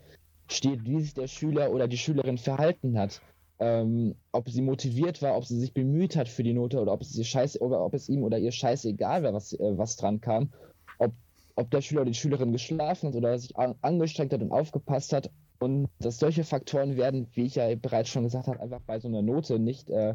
[0.50, 3.20] steht, wie sich der Schüler oder die Schülerin verhalten hat,
[3.60, 7.02] ähm, ob sie motiviert war, ob sie sich bemüht hat für die Note oder ob
[7.02, 10.20] es ihr scheiß oder ob es ihm oder ihr scheißegal war, was, äh, was dran
[10.20, 10.52] kam,
[10.98, 11.12] ob,
[11.56, 15.12] ob der Schüler oder die Schülerin geschlafen hat oder sich an, angestrengt hat und aufgepasst
[15.12, 19.00] hat, und dass solche Faktoren werden, wie ich ja bereits schon gesagt habe, einfach bei
[19.00, 20.14] so einer Note nicht, äh,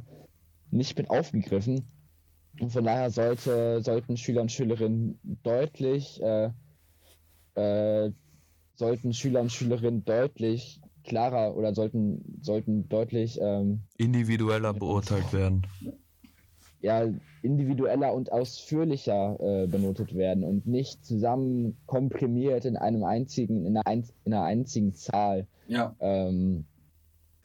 [0.72, 1.86] nicht mit aufgegriffen.
[2.60, 6.52] Und von daher sollte, sollten Schüler und Schülerinnen deutlich, äh,
[7.56, 8.12] äh,
[8.76, 15.68] sollten Schüler und Schülerinnen deutlich klarer oder sollten, sollten deutlich ähm, Individueller beurteilt werden.
[16.84, 17.08] Ja,
[17.42, 23.88] individueller und ausführlicher äh, benotet werden und nicht zusammen komprimiert in einem einzigen, in einer,
[23.88, 25.48] ein, in einer einzigen Zahl.
[25.68, 26.66] Ja, Ähm,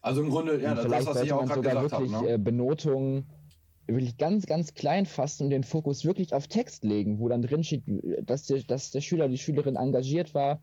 [0.01, 2.05] also im Grunde, ja, das, was ich auch man gerade sogar gesagt habe.
[2.05, 2.35] wirklich Ne?
[2.35, 3.27] äh, Benotungen
[3.87, 7.63] wirklich ganz, ganz klein fassen und den Fokus wirklich auf Text legen, wo dann drin
[7.63, 7.85] steht,
[8.23, 10.61] dass der, dass der Schüler, die Schülerin engagiert war,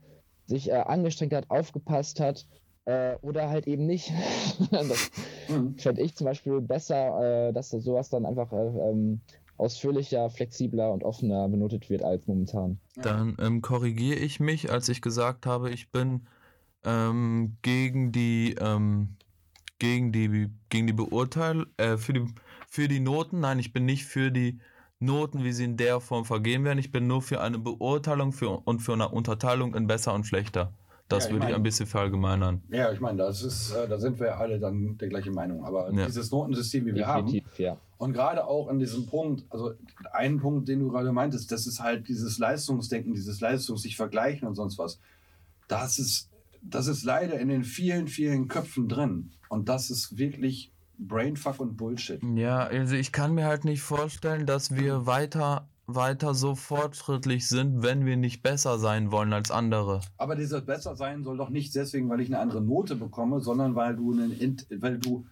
[0.47, 2.45] sich äh, angestrengt hat, aufgepasst hat
[2.85, 4.11] äh, oder halt eben nicht.
[4.71, 5.11] das
[5.47, 5.77] Mhm.
[5.77, 9.21] fände ich zum Beispiel besser, äh, dass das sowas dann einfach äh, ähm,
[9.57, 12.79] ausführlicher, flexibler und offener benotet wird als momentan.
[12.95, 16.27] Dann ähm, korrigiere ich mich, als ich gesagt habe, ich bin
[16.83, 19.15] ähm, gegen die ähm,
[19.79, 22.25] gegen die gegen die Beurteilung äh, für die
[22.67, 23.39] für die Noten.
[23.39, 24.59] Nein, ich bin nicht für die
[24.99, 26.79] Noten, wie sie in der Form vergeben werden.
[26.79, 30.73] Ich bin nur für eine Beurteilung für, und für eine Unterteilung in besser und schlechter.
[31.07, 32.61] Das Ja, ich würde ich mein- ein bisschen verallgemeinern.
[32.71, 35.63] Ja, ich meine, das ist, äh, da sind wir ja alle dann der gleichen Meinung.
[35.63, 36.07] Aber Ja.
[36.07, 37.77] dieses Notensystem, wie wir haben, Definitiv, ja.
[37.99, 39.73] und gerade auch an diesem Punkt, also
[40.13, 44.47] einen Punkt, den du gerade meintest, das ist halt dieses Leistungsdenken, dieses Leistungs sich vergleichen
[44.47, 44.99] und sonst was.
[45.67, 46.29] Das ist,
[46.63, 49.31] das ist leider in den vielen, vielen Köpfen drin.
[49.49, 52.19] Und das ist wirklich Brainfuck und Bullshit.
[52.35, 57.83] Ja, also ich kann mir halt nicht vorstellen, dass wir weiter weiter so fortschrittlich sind,
[57.83, 60.01] wenn wir nicht besser sein wollen als andere.
[60.17, 63.95] Aber dieses Bessersein soll doch nicht deswegen, weil ich eine andere Note bekomme, sondern weil
[63.95, 65.25] du, einen, weil du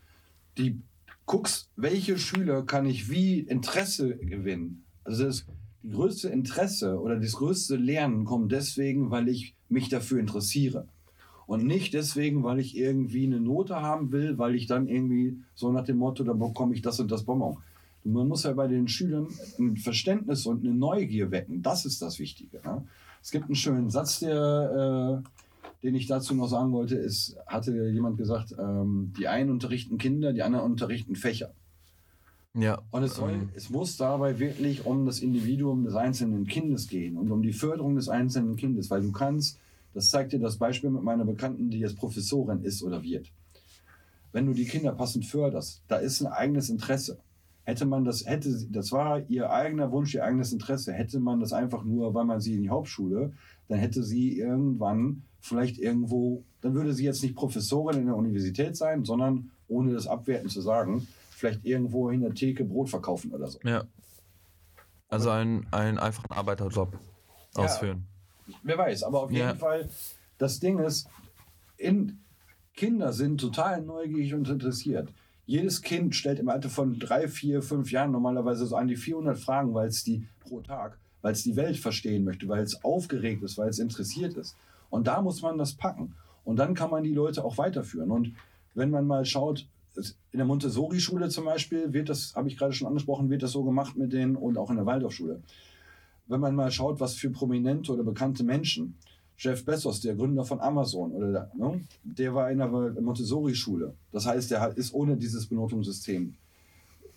[0.58, 0.82] die
[1.26, 4.86] guckst, welche Schüler kann ich wie Interesse gewinnen.
[5.04, 5.46] Also das,
[5.90, 10.88] größte Interesse oder das größte Lernen kommt deswegen, weil ich mich dafür interessiere.
[11.46, 15.72] Und nicht deswegen, weil ich irgendwie eine Note haben will, weil ich dann irgendwie so
[15.72, 17.58] nach dem Motto, dann bekomme ich das und das Bonbon.
[18.04, 19.28] Man muss ja bei den Schülern
[19.60, 21.62] ein Verständnis und eine Neugier wecken.
[21.62, 22.58] Das ist das Wichtige.
[22.66, 22.86] Ne?
[23.22, 27.90] Es gibt einen schönen Satz, der, äh, den ich dazu noch sagen wollte, ist, hatte
[27.90, 31.54] jemand gesagt, ähm, die einen unterrichten Kinder, die anderen unterrichten Fächer.
[32.56, 32.82] Ja.
[32.92, 37.18] Und es, soll, ähm, es muss dabei wirklich um das Individuum des einzelnen Kindes gehen
[37.18, 39.60] und um die Förderung des einzelnen Kindes, weil du kannst,
[39.94, 43.32] das zeigt dir das Beispiel mit meiner Bekannten, die jetzt Professorin ist oder wird.
[44.32, 47.20] Wenn du die Kinder passend förderst, da ist ein eigenes Interesse.
[47.66, 50.92] Hätte man das, hätte, das war ihr eigener Wunsch, ihr eigenes Interesse.
[50.92, 53.32] Hätte man das einfach nur, weil man sie in die Hauptschule,
[53.70, 58.76] dann hätte sie irgendwann vielleicht irgendwo, dann würde sie jetzt nicht Professorin in der Universität
[58.76, 63.48] sein, sondern, ohne das abwertend zu sagen, vielleicht irgendwo in der Theke Brot verkaufen oder
[63.48, 63.60] so.
[63.64, 63.84] Ja.
[65.10, 66.98] Also ein, ein einfachen Arbeiterjob
[67.56, 68.06] ausführen.
[68.48, 69.56] Ja, wer weiß, aber auf jeden ja.
[69.56, 69.90] Fall,
[70.38, 71.08] das Ding ist,
[71.78, 72.20] in,
[72.76, 75.10] Kinder sind total neugierig und interessiert.
[75.46, 79.38] Jedes Kind stellt im Alter von drei, vier, fünf Jahren normalerweise so an die 400
[79.38, 83.44] Fragen, weil es die pro Tag, weil es die Welt verstehen möchte, weil es aufgeregt
[83.44, 84.56] ist, weil es interessiert ist.
[84.90, 86.16] Und da muss man das packen.
[86.46, 88.12] Und dann kann man die Leute auch weiterführen.
[88.12, 88.34] Und
[88.74, 89.68] wenn man mal schaut,
[90.32, 93.64] in der Montessori-Schule zum Beispiel wird das, habe ich gerade schon angesprochen, wird das so
[93.64, 95.42] gemacht mit denen und auch in der Waldorfschule.
[96.28, 98.98] Wenn man mal schaut, was für prominente oder bekannte Menschen
[99.38, 103.94] Jeff Bezos, der Gründer von Amazon, oder ne, der war in der Montessori-Schule.
[104.12, 106.36] Das heißt, der ist ohne dieses Benotungssystem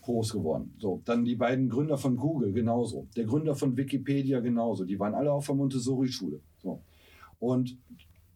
[0.01, 0.73] groß geworden.
[0.79, 4.85] So, dann die beiden Gründer von Google genauso, der Gründer von Wikipedia genauso.
[4.85, 6.39] Die waren alle auf der Montessori-Schule.
[6.61, 6.81] So.
[7.39, 7.77] Und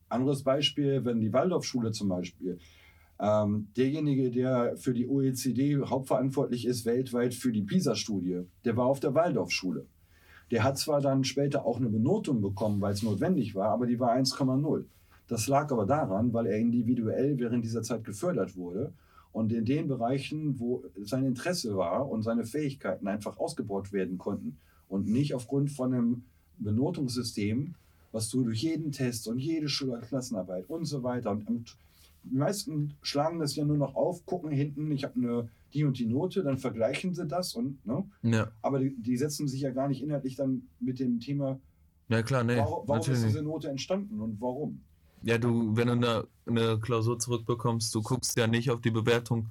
[0.09, 2.59] anderes Beispiel, wenn die Waldorfschule zum Beispiel,
[3.19, 8.99] ähm, derjenige, der für die OECD hauptverantwortlich ist weltweit für die PISA-Studie, der war auf
[8.99, 9.86] der Waldorfschule.
[10.52, 13.99] Der hat zwar dann später auch eine Benotung bekommen, weil es notwendig war, aber die
[13.99, 14.84] war 1,0.
[15.28, 18.91] Das lag aber daran, weil er individuell während dieser Zeit gefördert wurde
[19.32, 24.58] und in den Bereichen, wo sein Interesse war und seine Fähigkeiten einfach ausgebaut werden konnten
[24.89, 26.24] und nicht aufgrund von einem
[26.58, 27.76] Benotungssystem,
[28.12, 31.78] was du durch jeden Test und jede Schülerklassenarbeit und so weiter und
[32.24, 35.97] die meisten schlagen das ja nur noch auf, gucken hinten, ich habe eine die und
[35.97, 38.03] die Note, dann vergleichen sie das und, ne?
[38.24, 38.51] Ja.
[38.61, 41.59] Aber die, die, setzen sich ja gar nicht inhaltlich dann mit dem Thema,
[42.09, 44.82] ja klar, nee, warum, warum ist diese Note entstanden und warum?
[45.24, 49.47] Ja, du, wenn du eine, eine Klausur zurückbekommst, du guckst ja nicht auf die Bewertung,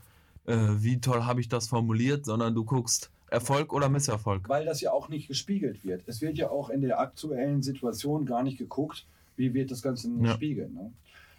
[0.47, 4.49] äh, wie toll habe ich das formuliert, sondern du guckst Erfolg oder Misserfolg.
[4.49, 6.03] Weil das ja auch nicht gespiegelt wird.
[6.07, 9.07] Es wird ja auch in der aktuellen Situation gar nicht geguckt,
[9.37, 10.35] wie wird das Ganze ja.
[10.35, 10.75] spiegeln.
[10.75, 10.93] Ne?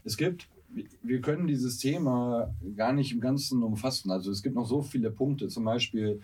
[0.06, 0.48] Es gibt
[1.02, 4.12] wir können dieses Thema gar nicht im Ganzen umfassen.
[4.12, 6.22] Also es gibt noch so viele Punkte, zum Beispiel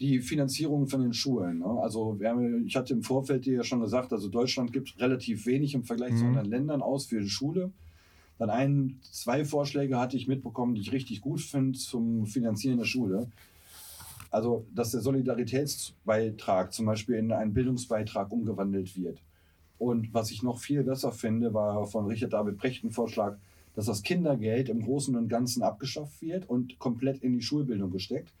[0.00, 1.58] die Finanzierung von den Schulen.
[1.58, 1.66] Ne?
[1.82, 5.74] Also haben, ich hatte im Vorfeld dir ja schon gesagt, also Deutschland gibt relativ wenig
[5.74, 6.16] im Vergleich mhm.
[6.16, 7.70] zu anderen Ländern aus für die Schule.
[8.38, 12.86] Dann ein, zwei Vorschläge hatte ich mitbekommen, die ich richtig gut finde zum Finanzieren der
[12.86, 13.30] Schule.
[14.30, 19.18] Also, dass der Solidaritätsbeitrag zum Beispiel in einen Bildungsbeitrag umgewandelt wird.
[19.78, 23.36] Und was ich noch viel besser finde, war von Richard David Brecht ein Vorschlag,
[23.74, 28.32] dass das Kindergeld im Großen und Ganzen abgeschafft wird und komplett in die Schulbildung gesteckt,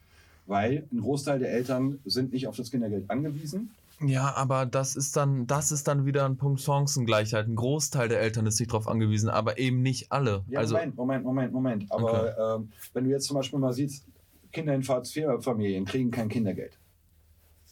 [0.46, 3.70] weil ein Großteil der Eltern sind nicht auf das Kindergeld angewiesen.
[4.02, 7.46] Ja, aber das ist dann, das ist dann wieder ein Punkt Chancengleichheit.
[7.46, 10.42] Ein Großteil der Eltern ist nicht darauf angewiesen, aber eben nicht alle.
[10.48, 11.92] Ja, also, Moment, Moment, Moment, Moment.
[11.92, 12.62] Aber okay.
[12.62, 14.06] ähm, wenn du jetzt zum Beispiel mal siehst,
[14.52, 16.78] Kinder in Hartz-IV-Familien kriegen kein Kindergeld.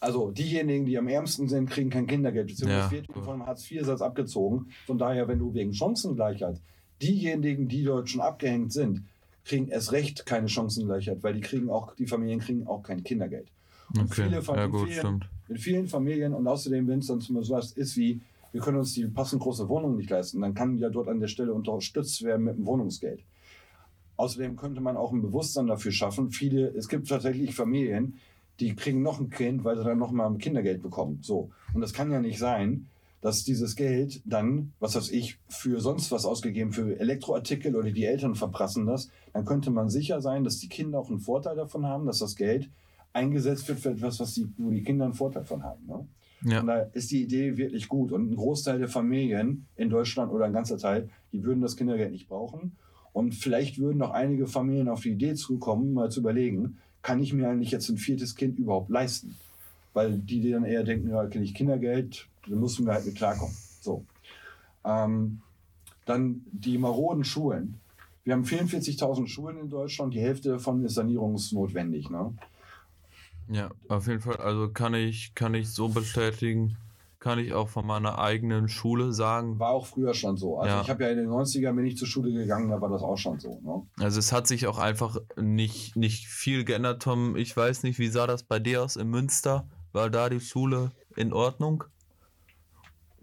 [0.00, 2.48] Also diejenigen, die am ärmsten sind, kriegen kein Kindergeld.
[2.48, 4.70] Beziehungsweise ja, wird vom Hartz-IV-Satz abgezogen.
[4.86, 6.60] Von daher, wenn du wegen Chancengleichheit
[7.02, 9.04] diejenigen, die dort schon abgehängt sind,
[9.44, 13.48] kriegen erst recht keine Chancengleichheit, weil die kriegen auch, die Familien kriegen auch kein Kindergeld.
[13.94, 14.24] Und okay.
[14.24, 15.30] viele ja, gut, vielen, stimmt.
[15.48, 18.20] in vielen Familien und außerdem, wenn es dann zum Beispiel was ist wie,
[18.52, 21.28] wir können uns die passend große Wohnung nicht leisten, dann kann ja dort an der
[21.28, 23.24] Stelle unterstützt werden mit dem Wohnungsgeld.
[24.16, 26.30] Außerdem könnte man auch ein Bewusstsein dafür schaffen.
[26.30, 28.18] Viele, es gibt tatsächlich Familien,
[28.60, 31.20] die kriegen noch ein Kind, weil sie dann noch mal Kindergeld bekommen.
[31.22, 31.50] So.
[31.72, 32.88] Und das kann ja nicht sein,
[33.20, 38.04] dass dieses Geld dann, was weiß ich, für sonst was ausgegeben, für Elektroartikel oder die
[38.04, 41.86] Eltern verprassen das, dann könnte man sicher sein, dass die Kinder auch einen Vorteil davon
[41.86, 42.70] haben, dass das Geld
[43.12, 45.86] eingesetzt wird für etwas, was die, wo die Kinder einen Vorteil davon haben.
[45.86, 46.06] Ne?
[46.44, 46.60] Ja.
[46.60, 48.12] Und da ist die Idee wirklich gut.
[48.12, 52.12] Und ein Großteil der Familien in Deutschland oder ein ganzer Teil, die würden das Kindergeld
[52.12, 52.76] nicht brauchen.
[53.12, 57.32] Und vielleicht würden noch einige Familien auf die Idee zukommen, mal zu überlegen, kann ich
[57.32, 59.34] mir eigentlich jetzt ein viertes Kind überhaupt leisten?
[59.98, 63.52] Weil die dann eher denken, ja, kenne ich Kindergeld, da mussten wir halt mit klarkommen.
[63.80, 64.04] So.
[64.84, 65.40] Ähm,
[66.06, 67.80] dann die maroden Schulen.
[68.22, 72.10] Wir haben 44.000 Schulen in Deutschland, die Hälfte davon ist sanierungsnotwendig.
[72.10, 72.32] Ne?
[73.50, 74.36] Ja, auf jeden Fall.
[74.36, 76.76] Also kann ich, kann ich so bestätigen,
[77.18, 79.58] kann ich auch von meiner eigenen Schule sagen.
[79.58, 80.60] War auch früher schon so.
[80.60, 80.82] Also Ja.
[80.82, 83.18] ich habe ja in den 90ern bin ich zur Schule gegangen, da war das auch
[83.18, 83.60] schon so.
[83.64, 83.82] Ne?
[84.04, 87.34] Also es hat sich auch einfach nicht, nicht viel geändert, Tom.
[87.34, 89.66] Ich weiß nicht, wie sah das bei dir aus in Münster?
[89.92, 91.84] War da die Schule in Ordnung?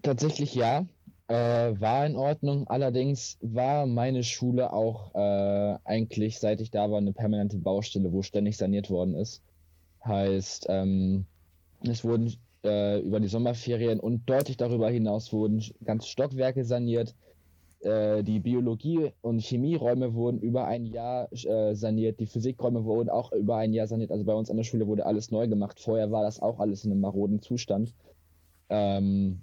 [0.02, 0.86] Tatsächlich ja,
[1.28, 2.68] äh, war in Ordnung.
[2.68, 8.22] Allerdings war meine Schule auch äh, eigentlich, seit ich da war, eine permanente Baustelle, wo
[8.22, 9.42] ständig saniert worden ist.
[10.06, 11.26] Heißt, ähm,
[11.82, 17.16] es wurden äh, über die Sommerferien und deutlich darüber hinaus wurden ganze Stockwerke saniert.
[17.86, 22.20] Äh, die Biologie- und Chemieräume wurden über ein Jahr äh, saniert.
[22.20, 24.12] Die Physikräume wurden auch über ein Jahr saniert.
[24.12, 25.80] Also bei uns an der Schule wurde alles neu gemacht.
[25.80, 27.94] Vorher war das auch alles in einem maroden Zustand.
[28.70, 29.42] Ähm,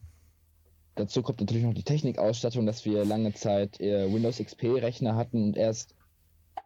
[0.97, 5.57] dazu kommt natürlich noch die Technikausstattung, dass wir lange Zeit äh, Windows XP-Rechner hatten und
[5.57, 5.95] erst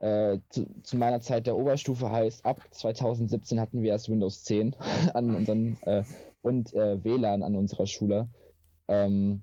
[0.01, 4.75] äh, zu, zu meiner Zeit der Oberstufe heißt, ab 2017 hatten wir erst Windows 10
[5.15, 6.05] an unseren äh,
[6.41, 8.29] und äh, WLAN an unserer Schule.
[8.89, 9.43] Ähm,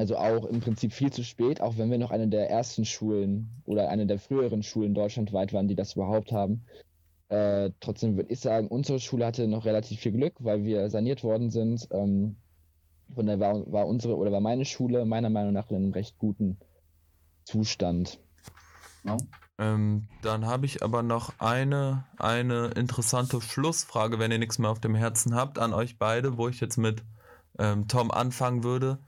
[0.00, 3.50] also auch im Prinzip viel zu spät, auch wenn wir noch eine der ersten Schulen
[3.66, 6.62] oder eine der früheren Schulen deutschlandweit waren, die das überhaupt haben.
[7.28, 11.22] Äh, trotzdem würde ich sagen, unsere Schule hatte noch relativ viel Glück, weil wir saniert
[11.22, 11.86] worden sind.
[11.90, 12.36] Ähm,
[13.14, 16.16] von daher war, war unsere oder war meine Schule meiner Meinung nach in einem recht
[16.18, 16.56] guten
[17.44, 18.18] Zustand.
[19.04, 19.18] Ne?
[19.58, 24.80] Ähm, dann habe ich aber noch eine, eine interessante Schlussfrage, wenn ihr nichts mehr auf
[24.80, 27.04] dem Herzen habt, an euch beide, wo ich jetzt mit
[27.58, 28.98] ähm, Tom anfangen würde.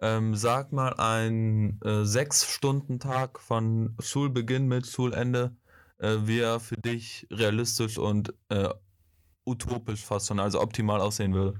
[0.00, 5.56] Ähm, sag mal ein äh, Sechs-Stunden-Tag von Schulbeginn mit Schulende,
[5.98, 8.68] äh, wie er für dich realistisch und äh,
[9.46, 11.58] utopisch fast schon, also optimal aussehen würde.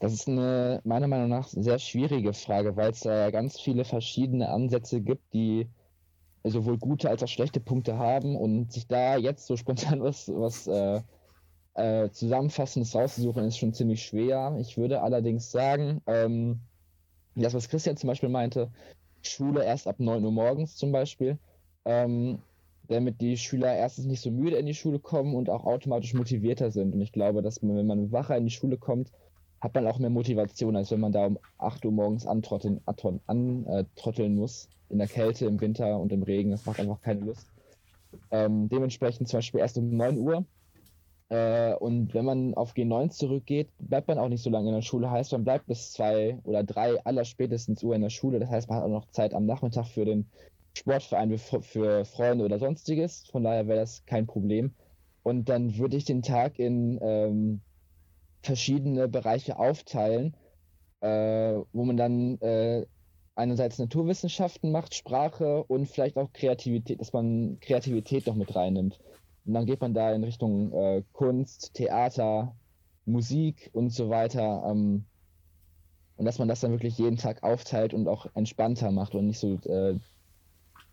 [0.00, 4.48] Das ist eine meiner Meinung nach sehr schwierige Frage, weil es da ganz viele verschiedene
[4.48, 5.68] Ansätze gibt, die
[6.42, 10.66] sowohl gute als auch schlechte Punkte haben und sich da jetzt so spontan was, was
[10.66, 11.02] äh,
[11.74, 14.56] äh, Zusammenfassendes rauszusuchen, ist schon ziemlich schwer.
[14.58, 16.60] Ich würde allerdings sagen, ähm,
[17.34, 18.70] das, was Christian zum Beispiel meinte,
[19.22, 21.38] Schule erst ab 9 Uhr morgens zum Beispiel,
[21.84, 22.38] ähm,
[22.88, 26.70] damit die Schüler erstens nicht so müde in die Schule kommen und auch automatisch motivierter
[26.70, 26.94] sind.
[26.94, 29.12] Und ich glaube, dass man, wenn man wacher in die Schule kommt,
[29.60, 34.34] hat man auch mehr Motivation, als wenn man da um 8 Uhr morgens antrotteln, antrotteln,
[34.34, 34.68] muss.
[34.88, 36.50] In der Kälte, im Winter und im Regen.
[36.50, 37.46] Das macht einfach keine Lust.
[38.32, 40.44] Ähm, dementsprechend zum Beispiel erst um 9 Uhr.
[41.30, 44.82] Äh, und wenn man auf G9 zurückgeht, bleibt man auch nicht so lange in der
[44.82, 45.10] Schule.
[45.10, 48.40] Heißt, man bleibt bis zwei oder drei aller spätestens Uhr in der Schule.
[48.40, 50.26] Das heißt, man hat auch noch Zeit am Nachmittag für den
[50.74, 53.26] Sportverein, für, für Freunde oder sonstiges.
[53.30, 54.74] Von daher wäre das kein Problem.
[55.22, 57.60] Und dann würde ich den Tag in ähm,
[58.42, 60.36] verschiedene Bereiche aufteilen,
[61.00, 62.86] äh, wo man dann äh,
[63.36, 68.98] einerseits Naturwissenschaften macht, Sprache und vielleicht auch Kreativität, dass man Kreativität noch mit reinnimmt.
[69.46, 72.54] Und dann geht man da in Richtung äh, Kunst, Theater,
[73.06, 74.64] Musik und so weiter.
[74.66, 75.04] Ähm,
[76.16, 79.38] und dass man das dann wirklich jeden Tag aufteilt und auch entspannter macht und nicht
[79.38, 79.98] so äh,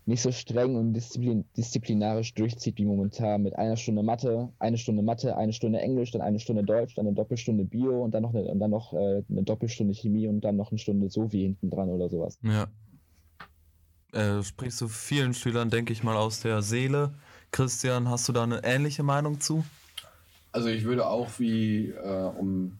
[0.08, 5.02] nicht so streng und disziplin disziplinarisch durchzieht wie momentan mit einer Stunde Mathe, eine Stunde
[5.02, 8.34] Mathe, eine Stunde Englisch, dann eine Stunde Deutsch, dann eine Doppelstunde Bio und dann noch
[8.34, 11.42] eine, und dann noch äh, eine Doppelstunde Chemie und dann noch eine Stunde so wie
[11.42, 12.38] hinten dran oder sowas.
[12.42, 12.68] Ja.
[14.12, 17.12] Äh, sprichst du vielen Schülern, denke ich mal, aus der Seele.
[17.50, 19.64] Christian, hast du da eine ähnliche Meinung zu?
[20.52, 22.78] Also ich würde auch wie äh, um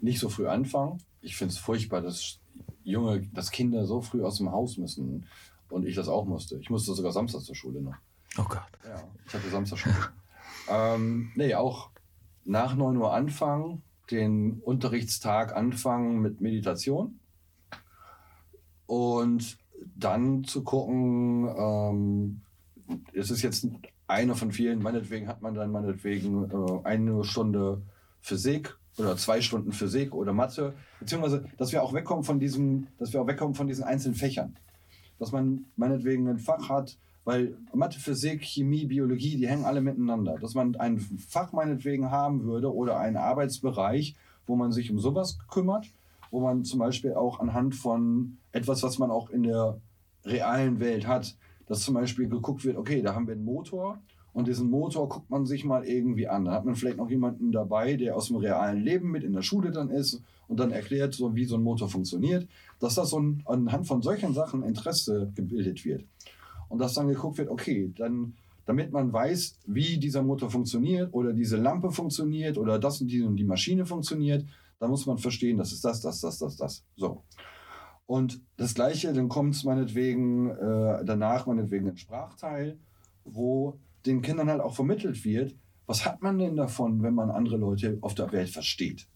[0.00, 1.02] nicht so früh anfangen.
[1.20, 2.38] Ich finde es furchtbar, dass
[2.84, 5.26] junge, dass Kinder so früh aus dem Haus müssen
[5.68, 6.56] und ich das auch musste.
[6.56, 7.96] Ich musste sogar Samstag zur Schule noch.
[8.38, 8.62] Oh Gott.
[8.84, 9.96] Ja, ich hatte Samstag Schule.
[10.68, 11.90] ähm, nee, auch
[12.44, 17.20] nach 9 Uhr anfangen, den Unterrichtstag anfangen mit Meditation
[18.86, 19.58] und
[19.94, 22.42] dann zu gucken, ähm,
[23.12, 23.66] es ist jetzt
[24.06, 27.82] eine von vielen, meinetwegen hat man dann meinetwegen äh, eine Stunde
[28.20, 33.12] Physik oder zwei Stunden Physik oder Mathe, beziehungsweise, dass wir auch wegkommen von diesem, dass
[33.12, 34.56] wir auch wegkommen von diesen einzelnen Fächern.
[35.18, 40.36] Dass man meinetwegen ein Fach hat, weil Mathe, Physik, Chemie, Biologie, die hängen alle miteinander.
[40.40, 44.16] Dass man ein Fach meinetwegen haben würde oder einen Arbeitsbereich,
[44.46, 45.86] wo man sich um sowas kümmert,
[46.30, 49.80] wo man zum Beispiel auch anhand von etwas, was man auch in der
[50.24, 51.36] realen Welt hat,
[51.70, 54.00] dass zum Beispiel geguckt wird, okay, da haben wir einen Motor
[54.32, 56.44] und diesen Motor guckt man sich mal irgendwie an.
[56.44, 59.42] Dann hat man vielleicht noch jemanden dabei, der aus dem realen Leben mit in der
[59.42, 62.48] Schule dann ist und dann erklärt, so wie so ein Motor funktioniert,
[62.80, 66.04] dass das so ein, anhand von solchen Sachen Interesse gebildet wird.
[66.68, 68.34] Und dass dann geguckt wird, okay, dann,
[68.66, 73.22] damit man weiß, wie dieser Motor funktioniert oder diese Lampe funktioniert oder das und die
[73.22, 74.44] und die Maschine funktioniert,
[74.80, 76.84] dann muss man verstehen, das ist das, das, das, das, das.
[76.96, 77.22] So.
[78.10, 82.76] Und das Gleiche, dann kommt es meinetwegen äh, danach, meinetwegen ein Sprachteil,
[83.24, 85.54] wo den Kindern halt auch vermittelt wird,
[85.86, 89.06] was hat man denn davon, wenn man andere Leute auf der Welt versteht?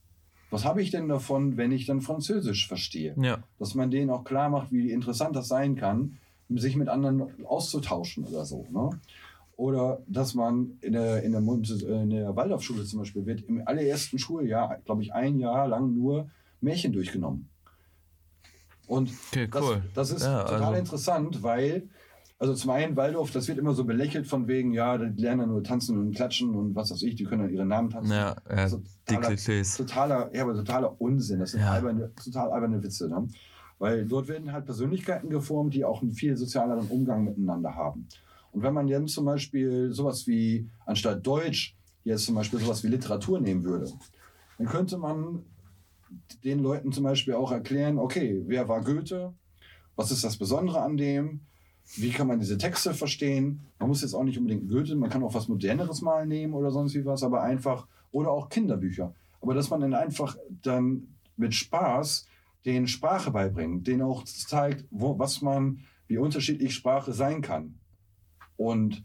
[0.51, 3.17] Was habe ich denn davon, wenn ich dann Französisch verstehe?
[3.21, 3.39] Ja.
[3.59, 6.19] Dass man denen auch klar macht, wie interessant das sein kann,
[6.51, 8.65] sich mit anderen auszutauschen oder so.
[8.71, 8.91] Ne?
[9.57, 14.21] Oder dass man in der, in der, in der Waldorfschule zum Beispiel wird im allerersten
[14.21, 16.31] Schuljahr, glaube ich, ein Jahr lang nur
[16.61, 17.49] Märchen durchgenommen.
[18.87, 19.83] Und okay, cool.
[19.95, 21.89] das, das ist ja, total also interessant, weil,
[22.39, 25.47] also zum einen Waldorf, das wird immer so belächelt von wegen, ja, die lernen ja
[25.47, 28.13] nur tanzen und klatschen und was weiß ich, die können dann ihre Namen tanzen.
[28.13, 29.77] Ja, ja totaler, die Klischees.
[29.77, 31.41] Totaler, ja, aber totaler Unsinn.
[31.41, 31.73] Das sind ja.
[31.73, 33.09] alberne, total alberne Witze.
[33.09, 33.29] Ne?
[33.79, 38.09] Weil dort werden halt Persönlichkeiten geformt, die auch einen viel sozialeren Umgang miteinander haben.
[38.53, 42.89] Und wenn man dann zum Beispiel sowas wie, anstatt Deutsch, jetzt zum Beispiel sowas wie
[42.89, 43.91] Literatur nehmen würde,
[44.59, 45.45] dann könnte man
[46.45, 49.35] den Leuten zum Beispiel auch erklären, okay, wer war Goethe?
[49.97, 51.41] Was ist das Besondere an dem?
[51.97, 53.67] Wie kann man diese Texte verstehen?
[53.79, 56.71] Man muss jetzt auch nicht unbedingt Goethe, man kann auch was Moderneres mal nehmen oder
[56.71, 59.15] sonst wie was, aber einfach, oder auch Kinderbücher.
[59.41, 62.27] Aber dass man dann einfach dann mit Spaß
[62.65, 67.79] den Sprache beibringt, denen auch zeigt, wo, was man, wie unterschiedlich Sprache sein kann.
[68.57, 69.03] Und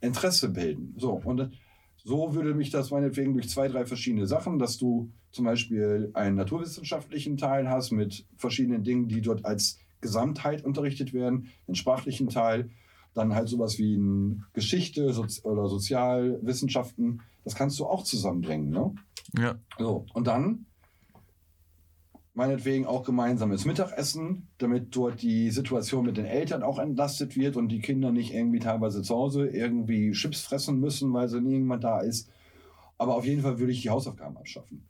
[0.00, 0.94] Interesse bilden.
[0.96, 1.50] So, und
[1.96, 6.34] so würde mich das meinetwegen durch zwei, drei verschiedene Sachen, dass du zum Beispiel einen
[6.34, 12.70] naturwissenschaftlichen Teil hast mit verschiedenen Dingen, die dort als Gesamtheit unterrichtet werden, einen sprachlichen Teil,
[13.14, 14.00] dann halt sowas wie
[14.52, 15.14] Geschichte
[15.44, 18.70] oder Sozialwissenschaften, das kannst du auch zusammenbringen.
[18.70, 18.92] Ne?
[19.38, 19.54] Ja.
[19.78, 20.66] So, und dann
[22.34, 27.68] meinetwegen auch gemeinsames Mittagessen, damit dort die Situation mit den Eltern auch entlastet wird und
[27.68, 32.00] die Kinder nicht irgendwie teilweise zu Hause irgendwie Chips fressen müssen, weil so niemand da
[32.00, 32.28] ist.
[32.96, 34.82] Aber auf jeden Fall würde ich die Hausaufgaben abschaffen.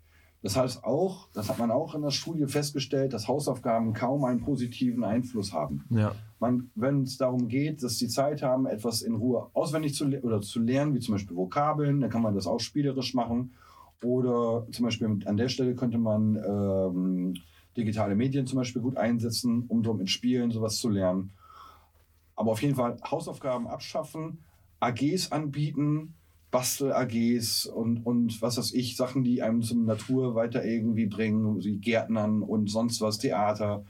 [0.42, 4.40] Das heißt auch, das hat man auch in der Studie festgestellt, dass Hausaufgaben kaum einen
[4.40, 5.84] positiven Einfluss haben.
[5.90, 6.14] Ja.
[6.38, 10.60] Wenn es darum geht, dass sie Zeit haben, etwas in Ruhe auswendig zu, oder zu
[10.60, 13.54] lernen, wie zum Beispiel Vokabeln, dann kann man das auch spielerisch machen.
[14.04, 17.34] Oder zum Beispiel an der Stelle könnte man ähm,
[17.76, 21.32] digitale Medien zum Beispiel gut einsetzen, um dort mit Spielen sowas zu lernen.
[22.36, 24.38] Aber auf jeden Fall Hausaufgaben abschaffen,
[24.78, 26.14] AGs anbieten,
[26.50, 31.76] Bastel-AGs und, und was weiß ich, Sachen, die einem zum Natur weiter irgendwie bringen, wie
[31.76, 33.84] Gärtnern und sonst was, Theater.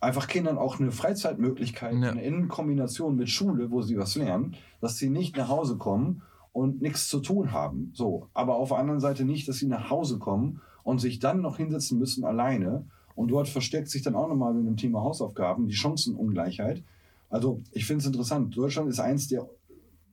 [0.00, 2.10] Einfach Kindern auch eine Freizeitmöglichkeit ja.
[2.10, 6.80] in Kombination mit Schule, wo sie was lernen, dass sie nicht nach Hause kommen und
[6.80, 7.90] nichts zu tun haben.
[7.94, 11.40] So, aber auf der anderen Seite nicht, dass sie nach Hause kommen und sich dann
[11.40, 12.86] noch hinsetzen müssen alleine.
[13.14, 16.82] Und dort versteckt sich dann auch nochmal mit dem Thema Hausaufgaben die Chancenungleichheit.
[17.30, 18.56] Also ich finde es interessant.
[18.56, 19.48] Deutschland ist eins der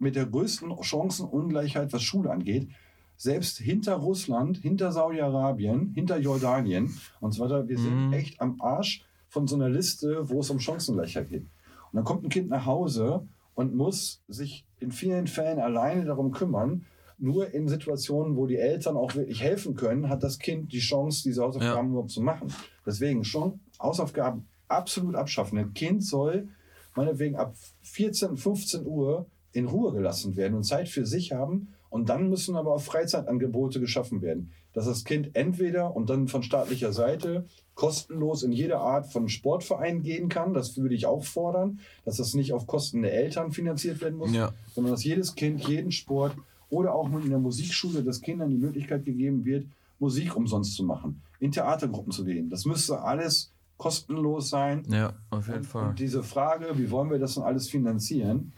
[0.01, 2.69] mit der größten Chancenungleichheit, was Schule angeht.
[3.17, 7.67] Selbst hinter Russland, hinter Saudi-Arabien, hinter Jordanien und so weiter.
[7.67, 8.13] Wir sind mhm.
[8.13, 11.43] echt am Arsch von so einer Liste, wo es um Chancengleichheit geht.
[11.43, 16.31] Und dann kommt ein Kind nach Hause und muss sich in vielen Fällen alleine darum
[16.31, 16.85] kümmern.
[17.19, 21.21] Nur in Situationen, wo die Eltern auch wirklich helfen können, hat das Kind die Chance,
[21.23, 21.91] diese Hausaufgaben ja.
[21.91, 22.51] überhaupt zu machen.
[22.85, 25.59] Deswegen schon Hausaufgaben absolut abschaffen.
[25.59, 26.49] Ein Kind soll
[26.95, 31.69] meinetwegen ab 14, 15 Uhr in Ruhe gelassen werden und Zeit für sich haben.
[31.89, 36.41] Und dann müssen aber auch Freizeitangebote geschaffen werden, dass das Kind entweder und dann von
[36.41, 37.45] staatlicher Seite
[37.75, 40.53] kostenlos in jede Art von Sportverein gehen kann.
[40.53, 44.33] Das würde ich auch fordern, dass das nicht auf Kosten der Eltern finanziert werden muss,
[44.33, 44.53] ja.
[44.73, 46.33] sondern dass jedes Kind jeden Sport
[46.69, 49.65] oder auch in der Musikschule, dass Kindern die Möglichkeit gegeben wird,
[49.99, 52.49] Musik umsonst zu machen, in Theatergruppen zu gehen.
[52.49, 54.83] Das müsste alles kostenlos sein.
[54.89, 55.89] Ja, auf jeden und, Fall.
[55.89, 58.53] Und diese Frage, wie wollen wir das denn alles finanzieren?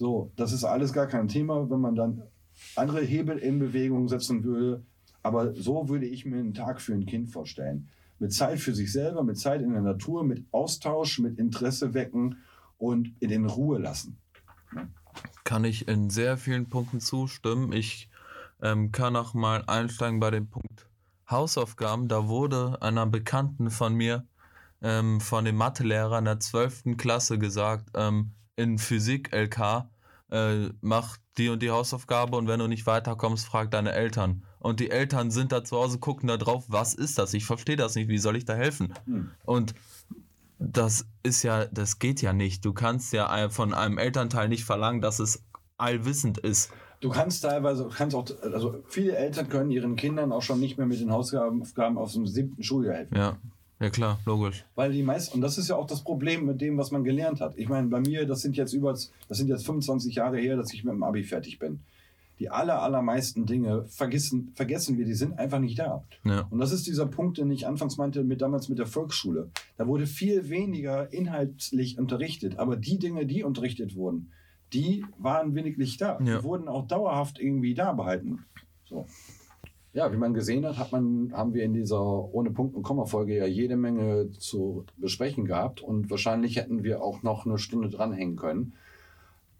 [0.00, 2.22] So, das ist alles gar kein Thema, wenn man dann
[2.74, 4.82] andere Hebel in Bewegung setzen würde.
[5.22, 7.90] Aber so würde ich mir einen Tag für ein Kind vorstellen.
[8.18, 12.38] Mit Zeit für sich selber, mit Zeit in der Natur, mit Austausch, mit Interesse wecken
[12.78, 14.16] und in Ruhe lassen.
[15.44, 17.74] Kann ich in sehr vielen Punkten zustimmen.
[17.74, 18.08] Ich
[18.62, 20.88] ähm, kann auch mal einsteigen bei dem Punkt
[21.28, 22.08] Hausaufgaben.
[22.08, 24.26] Da wurde einer Bekannten von mir,
[24.80, 26.96] ähm, von dem Mathelehrer in der 12.
[26.96, 28.30] Klasse gesagt, ähm,
[28.60, 29.88] in Physik LK,
[30.30, 34.44] äh, mach die und die Hausaufgabe und wenn du nicht weiterkommst, frag deine Eltern.
[34.58, 37.32] Und die Eltern sind da zu Hause, gucken da drauf, was ist das?
[37.34, 38.92] Ich verstehe das nicht, wie soll ich da helfen?
[39.06, 39.30] Hm.
[39.44, 39.74] Und
[40.58, 42.64] das ist ja, das geht ja nicht.
[42.64, 45.42] Du kannst ja von einem Elternteil nicht verlangen, dass es
[45.78, 46.70] allwissend ist.
[47.00, 50.86] Du kannst teilweise, kannst auch, also viele Eltern können ihren Kindern auch schon nicht mehr
[50.86, 53.16] mit den Hausaufgaben aus dem siebten Schuljahr helfen.
[53.16, 53.38] Ja.
[53.80, 54.64] Ja klar, logisch.
[54.74, 57.40] Weil die meisten, und das ist ja auch das Problem mit dem, was man gelernt
[57.40, 57.56] hat.
[57.56, 60.72] Ich meine, bei mir, das sind jetzt über, das sind jetzt 25 Jahre her, dass
[60.74, 61.80] ich mit dem Abi fertig bin.
[62.38, 66.04] Die aller, allermeisten Dinge vergessen, vergessen wir, die sind einfach nicht da.
[66.24, 66.46] Ja.
[66.50, 69.50] Und das ist dieser Punkt, den ich anfangs meinte, mit damals mit der Volksschule.
[69.78, 74.30] Da wurde viel weniger inhaltlich unterrichtet, aber die Dinge, die unterrichtet wurden,
[74.74, 76.18] die waren wirklich da.
[76.20, 76.38] Ja.
[76.38, 78.44] Die wurden auch dauerhaft irgendwie da behalten.
[78.84, 79.06] So.
[79.92, 83.06] Ja, wie man gesehen hat, hat man, haben wir in dieser ohne Punkt und Komma
[83.06, 87.88] Folge ja jede Menge zu besprechen gehabt und wahrscheinlich hätten wir auch noch eine Stunde
[87.88, 88.74] dranhängen können.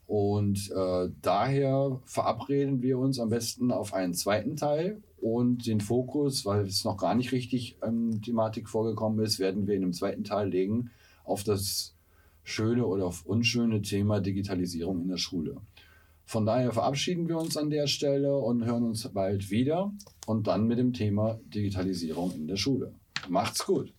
[0.07, 6.47] Und äh, daher verabreden wir uns am besten auf einen zweiten Teil und den Fokus,
[6.47, 10.25] weil es noch gar nicht richtig ähm, Thematik vorgekommen ist, werden wir in dem zweiten
[10.25, 10.91] Teil legen
[11.25, 11.95] auf das
[12.43, 15.57] schöne oder auf unschöne Thema Digitalisierung in der Schule.
[16.31, 19.93] Von daher verabschieden wir uns an der Stelle und hören uns bald wieder
[20.29, 22.95] und dann mit dem Thema Digitalisierung in der Schule.
[23.29, 23.93] Macht's gut!